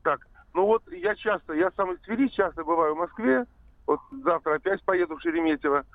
так, 0.03 0.27
ну 0.53 0.65
вот 0.67 0.83
я 0.91 1.15
часто, 1.15 1.53
я 1.53 1.71
сам 1.75 1.93
из 1.93 1.99
Твери, 2.01 2.27
часто 2.27 2.63
бываю 2.63 2.93
в 2.93 2.99
Москве. 2.99 3.45
Вот 3.87 3.99
завтра 4.23 4.55
опять 4.55 4.83
поеду 4.83 5.15
в 5.17 5.21
Шереметьево. 5.21 5.85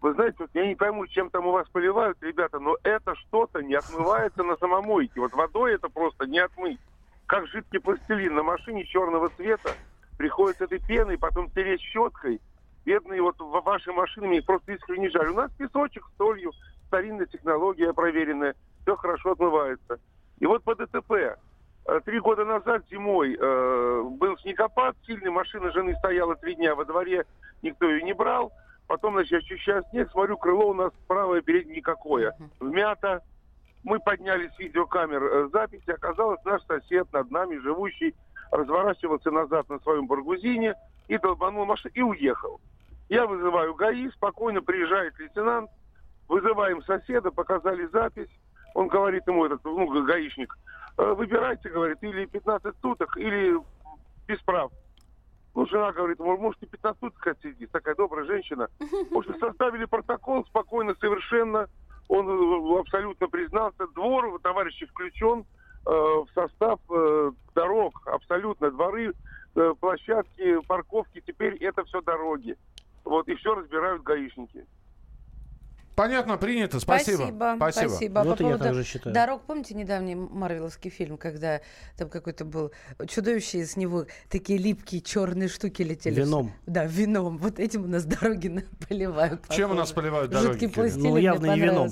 Вы 0.00 0.14
знаете, 0.14 0.36
вот 0.38 0.50
я 0.54 0.66
не 0.66 0.74
пойму, 0.74 1.06
чем 1.08 1.28
там 1.28 1.46
у 1.46 1.50
вас 1.50 1.68
поливают, 1.68 2.16
ребята, 2.22 2.58
но 2.60 2.76
это 2.82 3.14
что-то 3.16 3.60
не 3.62 3.74
отмывается 3.74 4.42
на 4.42 4.56
самомойке. 4.56 5.20
Вот 5.20 5.32
водой 5.32 5.74
это 5.74 5.88
просто 5.88 6.26
не 6.26 6.38
отмыть. 6.38 6.78
Как 7.26 7.46
жидкий 7.48 7.80
пластилин 7.80 8.34
на 8.34 8.42
машине 8.42 8.84
черного 8.84 9.28
цвета. 9.30 9.70
Приходится 10.16 10.64
этой 10.64 10.78
пеной, 10.80 11.18
потом 11.18 11.50
тереть 11.50 11.80
щеткой. 11.80 12.40
Бедные 12.88 13.20
вот 13.20 13.38
в 13.38 13.50
вашей 13.50 13.92
машине, 13.92 14.28
мне 14.28 14.38
их 14.38 14.46
просто 14.46 14.72
искренне 14.72 15.10
жаль. 15.10 15.28
У 15.28 15.34
нас 15.34 15.52
песочек 15.58 16.06
с 16.06 16.16
солью, 16.16 16.52
старинная 16.86 17.26
технология 17.26 17.92
проверенная, 17.92 18.54
все 18.80 18.96
хорошо 18.96 19.32
отмывается. 19.32 20.00
И 20.38 20.46
вот 20.46 20.64
по 20.64 20.74
ДТП. 20.74 21.12
Э, 21.12 22.00
Три 22.06 22.18
года 22.18 22.46
назад 22.46 22.84
зимой 22.90 23.36
э, 23.38 24.02
был 24.02 24.38
снегопад, 24.38 24.96
сильный, 25.04 25.30
машина 25.30 25.70
жены 25.70 25.94
стояла 25.96 26.34
три 26.36 26.54
дня 26.54 26.74
во 26.74 26.86
дворе, 26.86 27.26
никто 27.60 27.84
ее 27.84 28.00
не 28.00 28.14
брал. 28.14 28.52
Потом, 28.86 29.12
значит, 29.12 29.32
я 29.32 29.38
очищаю 29.40 29.84
снег, 29.90 30.10
смотрю, 30.10 30.38
крыло 30.38 30.70
у 30.70 30.74
нас 30.74 30.90
правое 31.08 31.42
переднее 31.42 31.76
никакое. 31.76 32.34
Вмято. 32.58 33.22
Мы 33.84 34.00
подняли 34.00 34.48
с 34.48 34.58
видеокамер 34.58 35.22
э, 35.22 35.48
записи. 35.52 35.90
Оказалось, 35.90 36.42
наш 36.46 36.62
сосед 36.62 37.12
над 37.12 37.30
нами, 37.30 37.58
живущий, 37.58 38.14
разворачивался 38.50 39.30
назад 39.30 39.68
на 39.68 39.78
своем 39.80 40.06
баргузине 40.06 40.74
и 41.06 41.18
долбанул 41.18 41.66
машину 41.66 41.92
и 41.92 42.00
уехал. 42.00 42.58
Я 43.08 43.26
вызываю 43.26 43.74
ГАИ, 43.74 44.10
спокойно 44.10 44.60
приезжает 44.60 45.18
лейтенант, 45.18 45.70
вызываем 46.28 46.82
соседа, 46.82 47.30
показали 47.30 47.86
запись. 47.86 48.28
Он 48.74 48.88
говорит 48.88 49.26
ему, 49.26 49.46
этот, 49.46 49.64
ну, 49.64 50.04
гаишник, 50.04 50.56
«Э, 50.98 51.12
выбирайте, 51.14 51.70
говорит, 51.70 51.98
или 52.02 52.26
15 52.26 52.74
суток, 52.82 53.16
или 53.16 53.58
без 54.26 54.40
прав. 54.40 54.70
Ну, 55.54 55.66
жена 55.66 55.92
говорит, 55.92 56.18
«Может, 56.18 56.62
и 56.62 56.66
15 56.66 57.00
суток 57.00 57.26
отсидит, 57.26 57.70
такая 57.70 57.94
добрая 57.94 58.26
женщина. 58.26 58.68
В 59.10 59.16
общем, 59.16 59.34
составили 59.40 59.86
протокол 59.86 60.44
спокойно, 60.44 60.94
совершенно. 61.00 61.68
Он 62.08 62.28
э, 62.28 62.80
абсолютно 62.80 63.28
признался. 63.28 63.86
Двор, 63.94 64.38
товарищи, 64.42 64.86
включен 64.86 65.44
э, 65.86 65.90
в 65.90 66.26
состав 66.34 66.80
э, 66.90 67.32
дорог. 67.54 68.02
Абсолютно. 68.06 68.70
Дворы, 68.70 69.12
э, 69.54 69.74
площадки, 69.80 70.60
парковки. 70.66 71.22
Теперь 71.26 71.56
это 71.56 71.84
все 71.84 72.00
дороги. 72.02 72.56
Вот, 73.08 73.26
и 73.26 73.34
все 73.36 73.54
разбирают 73.54 74.02
гаишники. 74.02 74.66
Понятно, 75.96 76.36
принято. 76.36 76.78
Спасибо. 76.78 77.16
Спасибо. 77.16 77.54
Спасибо. 77.56 77.88
спасибо. 77.88 78.18
Вот 78.20 78.38
По 78.38 78.42
и 78.42 78.44
я 78.44 78.50
поводу 78.50 78.64
так 78.64 78.74
же 78.74 78.84
считаю. 78.84 79.14
Дорог, 79.14 79.42
помните 79.46 79.74
недавний 79.74 80.14
марвеловский 80.14 80.90
фильм, 80.90 81.16
когда 81.16 81.60
там 81.96 82.08
какой-то 82.10 82.44
был 82.44 82.70
чудовище, 83.08 83.58
из 83.58 83.76
него 83.76 84.04
такие 84.28 84.58
липкие 84.58 85.00
черные 85.00 85.48
штуки 85.48 85.82
летели? 85.82 86.20
Вином. 86.20 86.52
Да, 86.66 86.84
вином. 86.84 87.38
Вот 87.38 87.58
этим 87.58 87.84
у 87.84 87.88
нас 87.88 88.04
дороги 88.04 88.62
поливают. 88.88 89.40
Чем 89.48 89.70
у 89.70 89.74
нас 89.74 89.88
похоже. 89.90 89.94
поливают 89.94 90.30
дороги, 90.30 90.52
Жидкий 90.52 90.68
Кирилл? 90.68 90.82
пластилин 90.82 91.10
Ну, 91.10 91.16
явно 91.16 91.54
не 91.54 91.60
вином. 91.60 91.88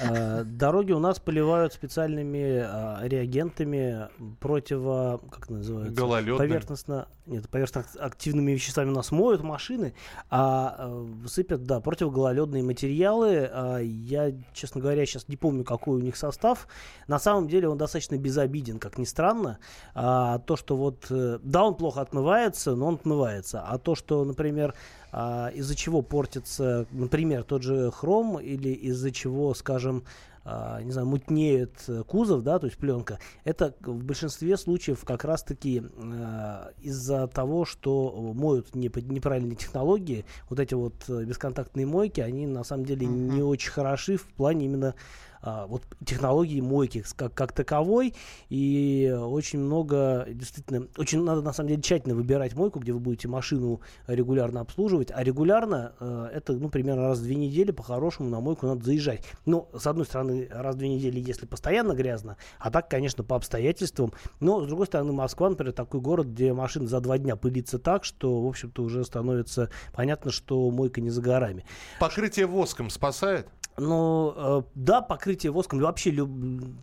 Э, 0.00 0.44
Дороги 0.44 0.92
у 0.92 0.98
нас 0.98 1.18
поливают 1.18 1.72
специальными 1.72 2.62
а, 2.64 3.00
реагентами 3.02 4.08
противо... 4.40 5.20
Как 5.30 5.48
называется? 5.50 5.94
Гололедными. 5.94 6.38
Поверхностно... 6.38 7.08
Нет, 7.26 7.48
поверхностно-активными 7.48 8.52
веществами 8.52 8.90
у 8.90 8.94
нас 8.94 9.12
моют 9.12 9.42
машины, 9.42 9.94
а 10.30 10.76
э, 11.22 11.26
сыпят, 11.28 11.64
да, 11.64 11.80
противогололедные 11.80 12.62
материалы. 12.62 13.48
А, 13.52 13.78
Я, 13.78 14.32
честно 14.52 14.80
говоря, 14.80 15.06
сейчас 15.06 15.28
не 15.28 15.36
помню, 15.36 15.64
какой 15.64 15.98
у 15.98 16.00
них 16.00 16.16
состав. 16.16 16.66
На 17.06 17.18
самом 17.18 17.48
деле 17.48 17.68
он 17.68 17.78
достаточно 17.78 18.16
безобиден, 18.16 18.78
как 18.78 18.98
ни 18.98 19.04
странно. 19.04 19.58
А, 19.94 20.38
то, 20.40 20.56
что 20.56 20.76
вот... 20.76 21.06
э, 21.10 21.38
Да, 21.42 21.64
он 21.64 21.74
плохо 21.74 22.00
отмывается, 22.00 22.74
но 22.74 22.86
он 22.86 22.94
отмывается. 22.96 23.62
А 23.62 23.78
то, 23.78 23.94
что, 23.94 24.24
например, 24.24 24.74
а, 25.12 25.48
из-за 25.48 25.74
чего 25.74 26.02
портится, 26.02 26.86
например, 26.90 27.44
тот 27.44 27.62
же 27.62 27.90
хром 27.90 28.38
или 28.38 28.70
из-за 28.70 29.10
чего, 29.10 29.54
скажем, 29.54 30.04
а, 30.42 30.80
не 30.82 30.90
знаю, 30.90 31.06
мутнеет 31.06 31.84
э, 31.86 32.02
кузов, 32.02 32.42
да, 32.42 32.58
то 32.58 32.66
есть 32.66 32.78
пленка, 32.78 33.18
это 33.44 33.74
в 33.80 34.02
большинстве 34.02 34.56
случаев 34.56 35.04
как 35.04 35.24
раз-таки 35.24 35.82
э, 35.84 36.70
из-за 36.80 37.26
того, 37.26 37.66
что 37.66 38.32
моют 38.34 38.74
не 38.74 38.90
неправильные 39.04 39.56
технологии, 39.56 40.24
вот 40.48 40.58
эти 40.58 40.72
вот 40.72 40.94
э, 41.08 41.24
бесконтактные 41.24 41.84
мойки, 41.84 42.22
они 42.22 42.46
на 42.46 42.64
самом 42.64 42.86
деле 42.86 43.06
не 43.06 43.42
очень 43.42 43.70
хороши 43.70 44.16
в 44.16 44.24
плане 44.24 44.64
именно 44.64 44.88
а, 44.88 44.94
вот 45.42 45.82
технологии 46.04 46.60
мойки 46.60 47.04
как, 47.16 47.34
как 47.34 47.52
таковой. 47.52 48.14
И 48.48 49.14
очень 49.18 49.58
много, 49.58 50.26
действительно, 50.28 50.86
очень 50.96 51.22
надо 51.22 51.42
на 51.42 51.52
самом 51.52 51.68
деле 51.68 51.82
тщательно 51.82 52.14
выбирать 52.14 52.54
мойку, 52.54 52.78
где 52.78 52.92
вы 52.92 53.00
будете 53.00 53.28
машину 53.28 53.80
регулярно 54.06 54.60
обслуживать. 54.60 55.10
А 55.10 55.22
регулярно 55.22 55.92
э, 56.00 56.30
это, 56.34 56.52
ну, 56.52 56.68
примерно 56.68 57.08
раз 57.08 57.18
в 57.18 57.22
две 57.22 57.36
недели 57.36 57.70
по-хорошему 57.70 58.28
на 58.28 58.40
мойку 58.40 58.66
надо 58.66 58.84
заезжать. 58.84 59.24
Ну, 59.46 59.68
с 59.76 59.86
одной 59.86 60.06
стороны, 60.06 60.48
раз 60.50 60.74
в 60.74 60.78
две 60.78 60.88
недели, 60.88 61.20
если 61.20 61.46
постоянно 61.46 61.92
грязно, 61.92 62.36
а 62.58 62.70
так, 62.70 62.88
конечно, 62.88 63.24
по 63.24 63.36
обстоятельствам. 63.36 64.12
Но, 64.40 64.62
с 64.62 64.66
другой 64.66 64.86
стороны, 64.86 65.12
Москва, 65.12 65.50
например, 65.50 65.72
такой 65.72 66.00
город, 66.00 66.28
где 66.28 66.52
машина 66.52 66.86
за 66.86 67.00
два 67.00 67.18
дня 67.18 67.36
пылится 67.36 67.78
так, 67.78 68.04
что, 68.04 68.42
в 68.42 68.46
общем-то, 68.46 68.82
уже 68.82 69.04
становится 69.04 69.70
понятно, 69.92 70.30
что 70.30 70.70
мойка 70.70 71.00
не 71.00 71.10
за 71.10 71.22
горами. 71.22 71.64
Покрытие 71.98 72.46
воском 72.46 72.90
спасает? 72.90 73.48
Ну, 73.80 74.34
э, 74.36 74.62
да, 74.74 75.00
покрытие 75.00 75.52
воском, 75.52 75.78
вообще 75.78 76.10
люб... 76.10 76.30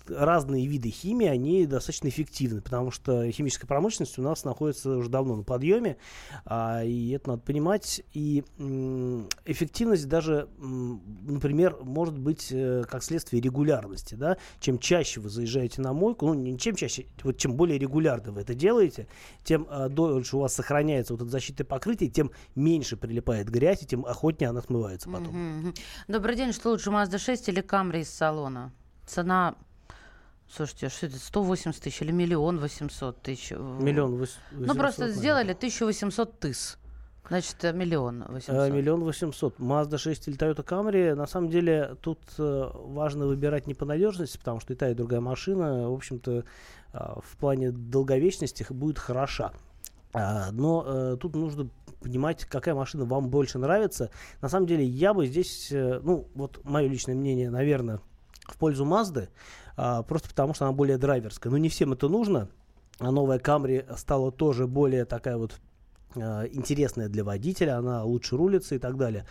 разные 0.07 0.65
виды 0.65 0.89
химии, 0.89 1.27
они 1.27 1.67
достаточно 1.67 2.07
эффективны, 2.07 2.61
потому 2.61 2.89
что 2.89 3.29
химическая 3.29 3.67
промышленность 3.67 4.17
у 4.17 4.23
нас 4.23 4.43
находится 4.43 4.97
уже 4.97 5.07
давно 5.07 5.35
на 5.35 5.43
подъеме, 5.43 5.97
а, 6.43 6.83
и 6.83 7.11
это 7.11 7.29
надо 7.29 7.43
понимать. 7.43 8.01
И 8.13 8.43
эффективность 9.45 10.07
даже, 10.07 10.49
например, 10.57 11.77
может 11.83 12.17
быть 12.17 12.47
э, 12.51 12.83
как 12.89 13.03
следствие 13.03 13.43
регулярности, 13.43 14.15
да. 14.15 14.37
Чем 14.59 14.79
чаще 14.79 15.19
вы 15.19 15.29
заезжаете 15.29 15.81
на 15.81 15.93
мойку, 15.93 16.25
ну, 16.25 16.33
не 16.33 16.57
чем 16.57 16.75
чаще, 16.75 17.05
вот 17.21 17.37
чем 17.37 17.53
более 17.53 17.77
регулярно 17.77 18.31
вы 18.31 18.41
это 18.41 18.55
делаете, 18.55 19.07
тем 19.43 19.67
э, 19.69 19.87
дольше 19.89 20.37
у 20.37 20.39
вас 20.39 20.55
сохраняется 20.55 21.13
вот 21.13 21.21
это 21.21 21.29
защитное 21.29 21.65
покрытие, 21.65 22.09
тем 22.09 22.31
меньше 22.55 22.97
прилипает 22.97 23.49
грязь, 23.49 23.83
и 23.83 23.85
тем 23.85 24.03
охотнее 24.03 24.49
она 24.49 24.63
смывается 24.63 25.07
потом. 25.11 25.75
Добрый 26.07 26.35
день, 26.35 26.53
что 26.53 26.71
лучше, 26.71 26.86
Mazda 26.91 27.17
6 27.17 27.49
или 27.49 27.61
Camry 27.63 28.01
из 28.01 28.09
салона? 28.09 28.71
Цена, 29.05 29.55
слушайте, 30.49 30.89
что 30.89 31.05
это, 31.07 31.17
180 31.17 31.81
тысяч 31.81 32.01
или 32.01 32.11
миллион 32.11 32.59
восемьсот 32.59 33.21
тысяч? 33.21 33.51
Миллион 33.51 34.15
вось- 34.15 34.37
Ну, 34.51 34.73
просто 34.75 35.03
800, 35.05 35.09
сделали 35.19 35.53
1800 35.53 36.39
тыс. 36.39 36.77
Значит, 37.29 37.55
э, 37.63 37.73
миллион 37.73 38.23
Э, 38.23 38.31
восемьсот. 38.31 38.71
Миллион 38.71 39.03
восемьсот. 39.03 39.59
Mazda 39.59 39.97
6 39.97 40.27
или 40.29 40.37
Toyota 40.37 40.63
Camry. 40.65 41.13
На 41.13 41.27
самом 41.27 41.49
деле 41.49 41.95
тут 42.01 42.19
э, 42.37 42.71
важно 42.73 43.25
выбирать 43.27 43.67
не 43.67 43.73
по 43.73 43.85
надежности, 43.85 44.37
потому 44.37 44.59
что 44.61 44.73
и 44.73 44.75
та, 44.77 44.89
и 44.89 44.93
другая 44.93 45.19
машина, 45.19 45.89
в 45.89 45.93
общем-то, 45.93 46.45
а, 46.93 47.19
в 47.21 47.35
плане 47.37 47.71
долговечности 47.71 48.65
будет 48.71 48.97
хороша. 48.97 49.51
А, 50.13 50.51
Но 50.53 50.83
э, 50.87 51.17
тут 51.19 51.35
нужно 51.35 51.67
понимать, 51.99 52.45
какая 52.45 52.75
машина 52.75 53.05
вам 53.05 53.29
больше 53.29 53.59
нравится. 53.59 54.11
На 54.41 54.49
самом 54.49 54.67
деле, 54.67 54.85
я 54.85 55.13
бы 55.13 55.25
здесь, 55.25 55.71
э, 55.71 55.99
ну, 56.03 56.27
вот 56.35 56.59
мое 56.63 56.87
личное 56.87 57.15
мнение, 57.15 57.49
наверное, 57.49 57.99
в 58.47 58.57
пользу 58.57 58.85
Mazda, 58.85 59.29
а, 59.75 60.03
просто 60.03 60.29
потому 60.29 60.53
что 60.53 60.65
она 60.65 60.73
более 60.73 60.97
драйверская. 60.97 61.51
Но 61.51 61.57
не 61.57 61.69
всем 61.69 61.93
это 61.93 62.07
нужно. 62.07 62.49
А 62.99 63.11
новая 63.11 63.39
Camry 63.39 63.85
стала 63.97 64.31
тоже 64.31 64.67
более 64.67 65.05
такая 65.05 65.37
вот 65.37 65.59
э, 66.15 66.47
интересная 66.51 67.09
для 67.09 67.23
водителя, 67.23 67.77
она 67.77 68.03
лучше 68.03 68.37
рулится 68.37 68.75
и 68.75 68.79
так 68.79 68.97
далее. 68.97 69.25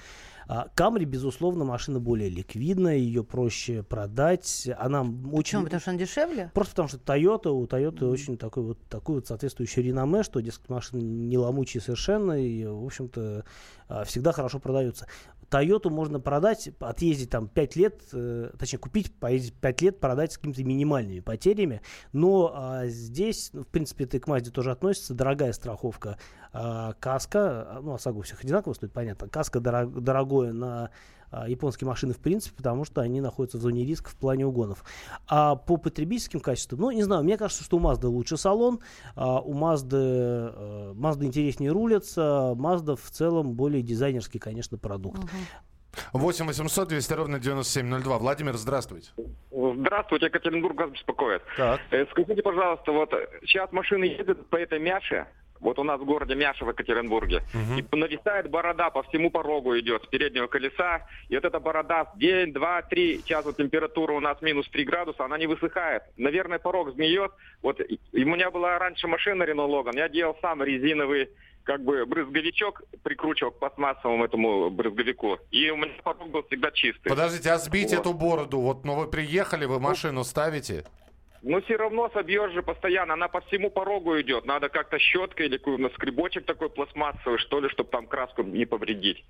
А 0.49 0.69
Camry, 0.77 1.05
безусловно, 1.05 1.65
машина 1.65 1.99
более 1.99 2.29
ликвидная, 2.29 2.97
ее 2.97 3.25
проще 3.25 3.83
продать. 3.83 4.69
Она 4.79 5.01
очень... 5.03 5.59
Почему? 5.59 5.65
Потому 5.65 5.81
что 5.81 5.91
он 5.91 5.97
дешевле? 5.99 6.51
Просто 6.55 6.73
потому 6.73 6.89
что 6.89 6.99
Toyota, 6.99 7.49
у 7.49 7.67
Toyota 7.67 8.09
очень 8.09 8.37
такой 8.37 8.63
вот, 8.63 8.79
такой 8.89 9.17
вот 9.17 9.27
соответствующий 9.27 9.83
реноме, 9.83 10.23
что, 10.23 10.41
дескать, 10.41 10.69
машины 10.69 11.01
не 11.01 11.37
ломучие 11.37 11.81
совершенно 11.81 12.41
и, 12.41 12.65
в 12.65 12.85
общем-то, 12.85 13.45
а, 13.89 14.05
всегда 14.05 14.33
хорошо 14.33 14.61
продаются. 14.61 15.07
Тойоту 15.49 15.91
можно 15.91 16.21
продать, 16.21 16.71
отъездить 16.81 17.31
там 17.31 17.49
5 17.49 17.77
лет, 17.77 18.03
э, 18.13 18.51
точнее 18.59 18.79
купить, 18.79 19.15
поездить 19.15 19.55
5 19.55 19.83
лет, 19.83 20.01
продать 20.01 20.33
с 20.33 20.37
какими-то 20.39 20.65
минимальными 20.65 21.21
потерями. 21.21 21.81
Но 22.13 22.53
а, 22.55 22.87
здесь, 22.87 23.51
ну, 23.53 23.63
в 23.63 23.69
принципе, 23.69 24.05
это 24.05 24.17
и 24.17 24.21
к 24.21 24.27
Мазде 24.27 24.51
тоже 24.51 24.73
относится, 24.73 25.15
дорогая 25.15 25.53
страховка. 25.53 26.19
А, 26.53 26.95
каска, 26.95 27.39
а, 27.41 27.81
ну, 27.83 27.95
ОСАГО 27.95 28.23
всех 28.23 28.43
одинаково 28.43 28.73
стоит, 28.73 28.93
понятно. 28.93 29.29
Каска 29.29 29.61
дорог- 29.61 30.01
дорогое 30.01 30.53
на 30.53 30.91
японские 31.47 31.89
машины 31.89 32.13
в 32.15 32.19
принципе, 32.19 32.57
потому 32.57 32.85
что 32.85 33.01
они 33.01 33.21
находятся 33.21 33.59
в 33.59 33.61
зоне 33.61 33.85
риска 33.85 34.11
в 34.11 34.17
плане 34.17 34.47
угонов. 34.47 34.85
А 35.29 35.57
по 35.57 35.77
потребительским 35.77 36.41
качествам, 36.41 36.81
ну, 36.81 36.91
не 36.91 37.03
знаю, 37.03 37.25
мне 37.25 37.37
кажется, 37.37 37.65
что 37.65 37.77
у 37.77 37.81
Mazda 37.81 38.07
лучше 38.07 38.37
салон, 38.37 38.81
а 39.15 39.41
у 39.41 39.55
Mazda, 39.55 39.91
э, 39.93 40.93
Mazda 40.95 41.25
интереснее 41.25 41.73
рулится, 41.73 42.55
Mazda 42.57 42.97
в 42.97 43.11
целом 43.11 43.55
более 43.55 43.83
дизайнерский, 43.83 44.39
конечно, 44.39 44.79
продукт. 44.79 45.21
8 46.13 46.47
800 46.47 46.89
200 46.89 47.13
ровно 47.15 47.39
9702. 47.39 48.19
Владимир, 48.19 48.55
здравствуйте. 48.57 49.11
Здравствуйте, 49.51 50.27
Екатеринбург 50.27 50.79
вас 50.79 50.91
беспокоит. 50.91 51.43
Так. 51.57 51.81
Э, 51.91 52.07
Скажите, 52.11 52.43
пожалуйста, 52.43 52.93
вот 52.93 53.13
э, 53.13 53.27
сейчас 53.47 53.73
машины 53.73 54.05
едут 54.05 54.49
по 54.49 54.57
этой 54.57 54.79
Мяше, 54.79 55.27
вот 55.61 55.79
у 55.79 55.85
нас 55.85 56.01
в 56.01 56.05
городе 56.05 56.35
Мяша 56.35 56.65
в 56.65 56.69
Екатеринбурге, 56.69 57.43
и 57.77 57.97
нависает 57.97 58.51
борода 58.51 58.91
по 58.91 59.03
всему 59.05 59.31
порогу 59.31 59.79
идет 59.79 60.03
с 60.05 60.07
переднего 60.07 60.47
колеса, 60.47 61.07
и 61.29 61.35
вот 61.35 61.45
эта 61.45 61.61
борода 61.61 62.13
день, 62.17 62.53
два, 62.53 62.83
три, 62.83 63.19
сейчас 63.19 63.45
вот 63.45 63.57
температура 63.57 64.13
у 64.13 64.21
нас 64.21 64.41
минус 64.43 64.69
3 64.71 64.85
градуса, 64.85 65.25
она 65.25 65.39
не 65.39 65.47
высыхает. 65.47 66.03
Наверное, 66.17 66.59
порог 66.59 66.93
сгниет. 66.93 67.31
Вот 67.63 67.81
и- 67.81 67.99
у 68.13 68.19
меня 68.29 68.51
была 68.51 68.79
раньше 68.79 69.07
машина 69.09 69.43
Renault 69.45 69.71
Logan, 69.71 69.97
я 69.97 70.09
делал 70.09 70.37
сам 70.41 70.63
резиновый 70.63 71.29
как 71.65 71.83
бы 71.83 72.07
брызговичок 72.07 72.83
прикручивал 73.03 73.51
к 73.51 73.59
пластмассовому 73.59 74.25
этому 74.25 74.71
брызговику, 74.71 75.39
и 75.51 75.69
у 75.71 75.77
меня 75.77 75.91
порог 76.05 76.31
был 76.31 76.45
всегда 76.45 76.71
чистый. 76.71 77.09
Подождите, 77.09 77.51
а 77.51 77.59
сбить 77.59 77.91
Вот. 77.91 78.01
эту 78.01 78.15
бороду? 78.15 78.61
Вот, 78.61 78.85
ну 78.85 78.95
вы 78.95 79.09
приехали, 79.09 79.65
вы 79.65 79.81
машину 79.81 80.23
ставите? 80.23 80.85
Но 81.47 81.61
все 81.61 81.77
равно 81.77 82.11
собьешь 82.13 82.53
же 82.53 82.63
постоянно, 82.63 83.15
она 83.15 83.29
по 83.29 83.41
всему 83.43 83.71
порогу 83.71 84.21
идет. 84.21 84.47
Надо 84.47 84.69
как-то 84.69 84.99
щеткой 84.99 85.47
или 85.47 85.59
какой-то 85.59 85.95
скребочек 85.95 86.45
такой 86.45 86.69
пластмассовый, 86.71 87.39
что 87.39 87.61
ли, 87.61 87.69
чтобы 87.69 87.89
там 87.91 88.09
краску 88.09 88.43
не 88.43 88.67
повредить. 88.67 89.25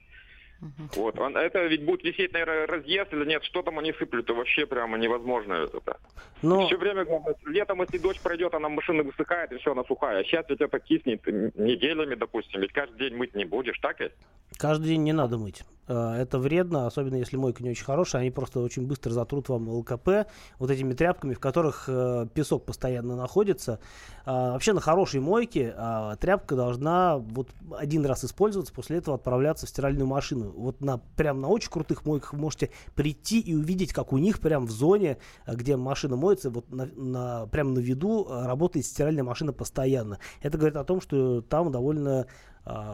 Вот. 0.95 1.19
Он- 1.19 1.37
это 1.37 1.67
ведь 1.67 1.85
будет 1.85 2.03
висеть, 2.05 2.33
наверное, 2.33 2.67
разъезд 2.67 3.13
или 3.13 3.27
нет, 3.27 3.45
что 3.45 3.61
там 3.63 3.79
они 3.79 3.93
сыплют, 3.93 4.25
это 4.25 4.33
вообще 4.33 4.65
прямо 4.65 4.97
невозможно 4.97 5.53
это. 5.53 5.99
Но 6.41 6.67
Все 6.67 6.79
время, 6.79 7.07
летом, 7.45 7.83
если 7.83 7.99
дождь 7.99 8.23
пройдет, 8.23 8.55
она 8.55 8.71
машина 8.71 9.03
высыхает, 9.03 9.53
и 9.53 9.59
все, 9.59 9.73
она 9.73 9.85
сухая. 9.85 10.21
А 10.21 10.25
сейчас 10.25 10.47
ведь 10.49 10.63
это 10.63 10.79
киснет 10.79 11.27
неделями, 11.27 12.15
допустим, 12.15 12.63
ведь 12.63 12.73
каждый 12.73 12.97
день 13.11 13.19
мыть 13.19 13.35
не 13.35 13.45
будешь, 13.45 13.79
так 13.81 14.01
ведь? 14.01 14.13
каждый 14.59 14.87
день 14.87 15.03
не 15.03 15.13
надо 15.13 15.37
мыть. 15.37 15.65
Э, 15.89 16.15
Это 16.21 16.39
вредно, 16.39 16.87
особенно 16.87 17.17
если 17.17 17.37
мойка 17.37 17.63
не 17.63 17.71
очень 17.71 17.85
хорошая. 17.85 18.23
Они 18.23 18.31
просто 18.31 18.61
очень 18.61 18.87
быстро 18.87 19.11
затрут 19.13 19.49
вам 19.49 19.69
ЛКП 19.69 20.27
вот 20.59 20.71
этими 20.71 20.95
тряпками, 20.95 21.35
в 21.35 21.41
которых 21.41 21.85
э, 21.89 22.27
песок 22.35 22.65
постоянно 22.65 23.17
находится. 23.17 23.79
А, 24.25 24.53
Вообще 24.53 24.73
на 24.73 24.81
хорошей 24.81 25.21
мойке 25.21 25.73
а, 25.77 26.17
тряпка 26.17 26.57
должна 26.57 27.19
вот 27.19 27.49
один 27.77 28.05
раз 28.05 28.25
использоваться, 28.25 28.73
после 28.73 28.99
этого 28.99 29.17
отправляться 29.17 29.67
в 29.67 29.69
стиральную 29.69 30.07
машину. 30.07 30.53
Вот 30.57 30.81
на, 30.81 30.99
прям 30.99 31.41
на 31.41 31.49
очень 31.49 31.71
крутых 31.71 32.05
мойках 32.05 32.33
вы 32.33 32.41
можете 32.41 32.71
прийти 32.95 33.41
и 33.41 33.55
увидеть, 33.55 33.93
как 33.93 34.13
у 34.13 34.19
них 34.19 34.41
прям 34.41 34.67
в 34.67 34.71
зоне, 34.71 35.19
где 35.47 35.77
машина 35.77 36.17
моется, 36.17 36.51
вот 36.51 36.71
на, 36.73 36.87
на- 36.87 37.47
прям 37.47 37.75
на 37.75 37.79
виду 37.79 38.27
э, 38.29 38.47
работает 38.47 38.87
стиральная 38.87 39.25
машина 39.25 39.53
постоянно. 39.53 40.19
Это 40.43 40.59
говорит 40.59 40.77
о 40.77 40.85
том, 40.85 41.01
что 41.01 41.41
там 41.43 41.71
довольно 41.71 42.27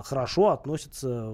хорошо 0.04 0.50
относятся 0.50 1.32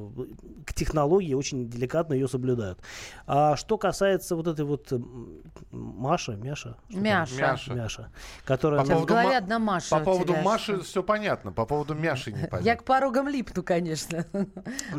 к 0.64 0.72
технологии, 0.74 1.34
очень 1.34 1.68
деликатно 1.68 2.14
ее 2.14 2.28
соблюдают. 2.28 2.78
А 3.26 3.56
что 3.56 3.76
касается 3.78 4.36
вот 4.36 4.46
этой 4.46 4.64
вот 4.64 4.92
м, 4.92 5.42
Маша, 5.72 6.32
Мяша? 6.36 6.76
Мяша. 6.88 7.34
Мяша. 7.40 7.74
Мяша, 7.74 8.12
которая 8.44 8.80
По 8.80 8.84
в 8.86 8.88
поводу 8.88 9.06
голове 9.08 9.28
Ма- 9.30 9.36
одна 9.38 9.58
Маша 9.58 9.90
По 9.98 10.04
поводу 10.04 10.32
тебя. 10.32 10.42
Маши 10.42 10.80
все 10.80 11.02
понятно, 11.02 11.50
по 11.52 11.66
поводу 11.66 11.94
Мяши 11.94 12.32
не 12.32 12.40
Я 12.42 12.46
понятно. 12.48 12.76
к 12.76 12.84
порогам 12.84 13.28
липну, 13.28 13.62
конечно. 13.62 14.24
Но 14.32 14.46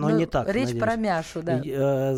Ну, 0.10 0.17
не 0.17 0.25
так, 0.25 0.47
Речь 0.49 0.65
надеюсь. 0.73 0.80
про 0.84 0.95
Мяшу, 0.95 1.41
да. 1.43 1.60
И, 1.60 1.71
э, 1.73 2.17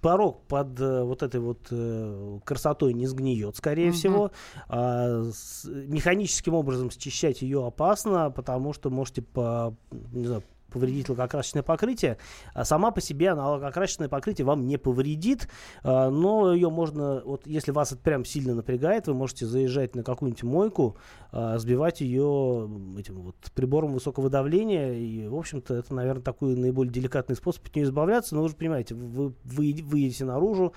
порог 0.00 0.42
под 0.46 0.78
э, 0.80 1.02
вот 1.02 1.22
этой 1.22 1.40
вот 1.40 1.66
э, 1.70 2.38
красотой 2.44 2.92
не 2.94 3.06
сгниет, 3.06 3.56
скорее 3.56 3.88
Мгм. 3.88 3.96
всего. 3.96 4.30
А, 4.68 5.22
с- 5.32 5.64
механическим 5.64 6.54
образом 6.54 6.90
счищать 6.90 7.42
ее 7.42 7.66
опасно, 7.66 8.30
потому 8.30 8.72
что 8.72 8.90
можете 8.90 9.22
по, 9.22 9.74
не 10.12 10.26
знаю, 10.26 10.42
повредить 10.70 11.08
лакокрасочное 11.08 11.62
покрытие. 11.62 12.18
А 12.54 12.64
сама 12.64 12.90
по 12.90 13.00
себе 13.00 13.30
она 13.30 13.50
лакокрасочное 13.50 14.08
покрытие 14.08 14.44
вам 14.44 14.66
не 14.66 14.76
повредит, 14.76 15.48
а, 15.82 16.10
но 16.10 16.52
ее 16.52 16.70
можно, 16.70 17.22
вот 17.24 17.46
если 17.46 17.72
вас 17.72 17.92
это 17.92 18.02
прям 18.02 18.24
сильно 18.24 18.54
напрягает, 18.54 19.06
вы 19.06 19.14
можете 19.14 19.46
заезжать 19.46 19.94
на 19.94 20.02
какую-нибудь 20.02 20.42
мойку, 20.42 20.96
а, 21.32 21.58
сбивать 21.58 22.00
ее 22.00 22.68
этим 22.98 23.20
вот 23.22 23.36
прибором 23.54 23.92
высокого 23.92 24.30
давления, 24.30 24.92
и, 24.92 25.26
в 25.26 25.34
общем-то, 25.34 25.74
это, 25.74 25.94
наверное, 25.94 26.22
такой 26.22 26.56
наиболее 26.56 26.92
деликатный 26.92 27.36
способ 27.36 27.66
от 27.66 27.74
нее 27.74 27.84
избавляться, 27.84 28.34
но 28.34 28.42
вы 28.42 28.48
же 28.48 28.56
понимаете, 28.56 28.94
вы, 28.94 29.34
вы 29.44 29.74
выедете 29.82 30.24
наружу, 30.24 30.72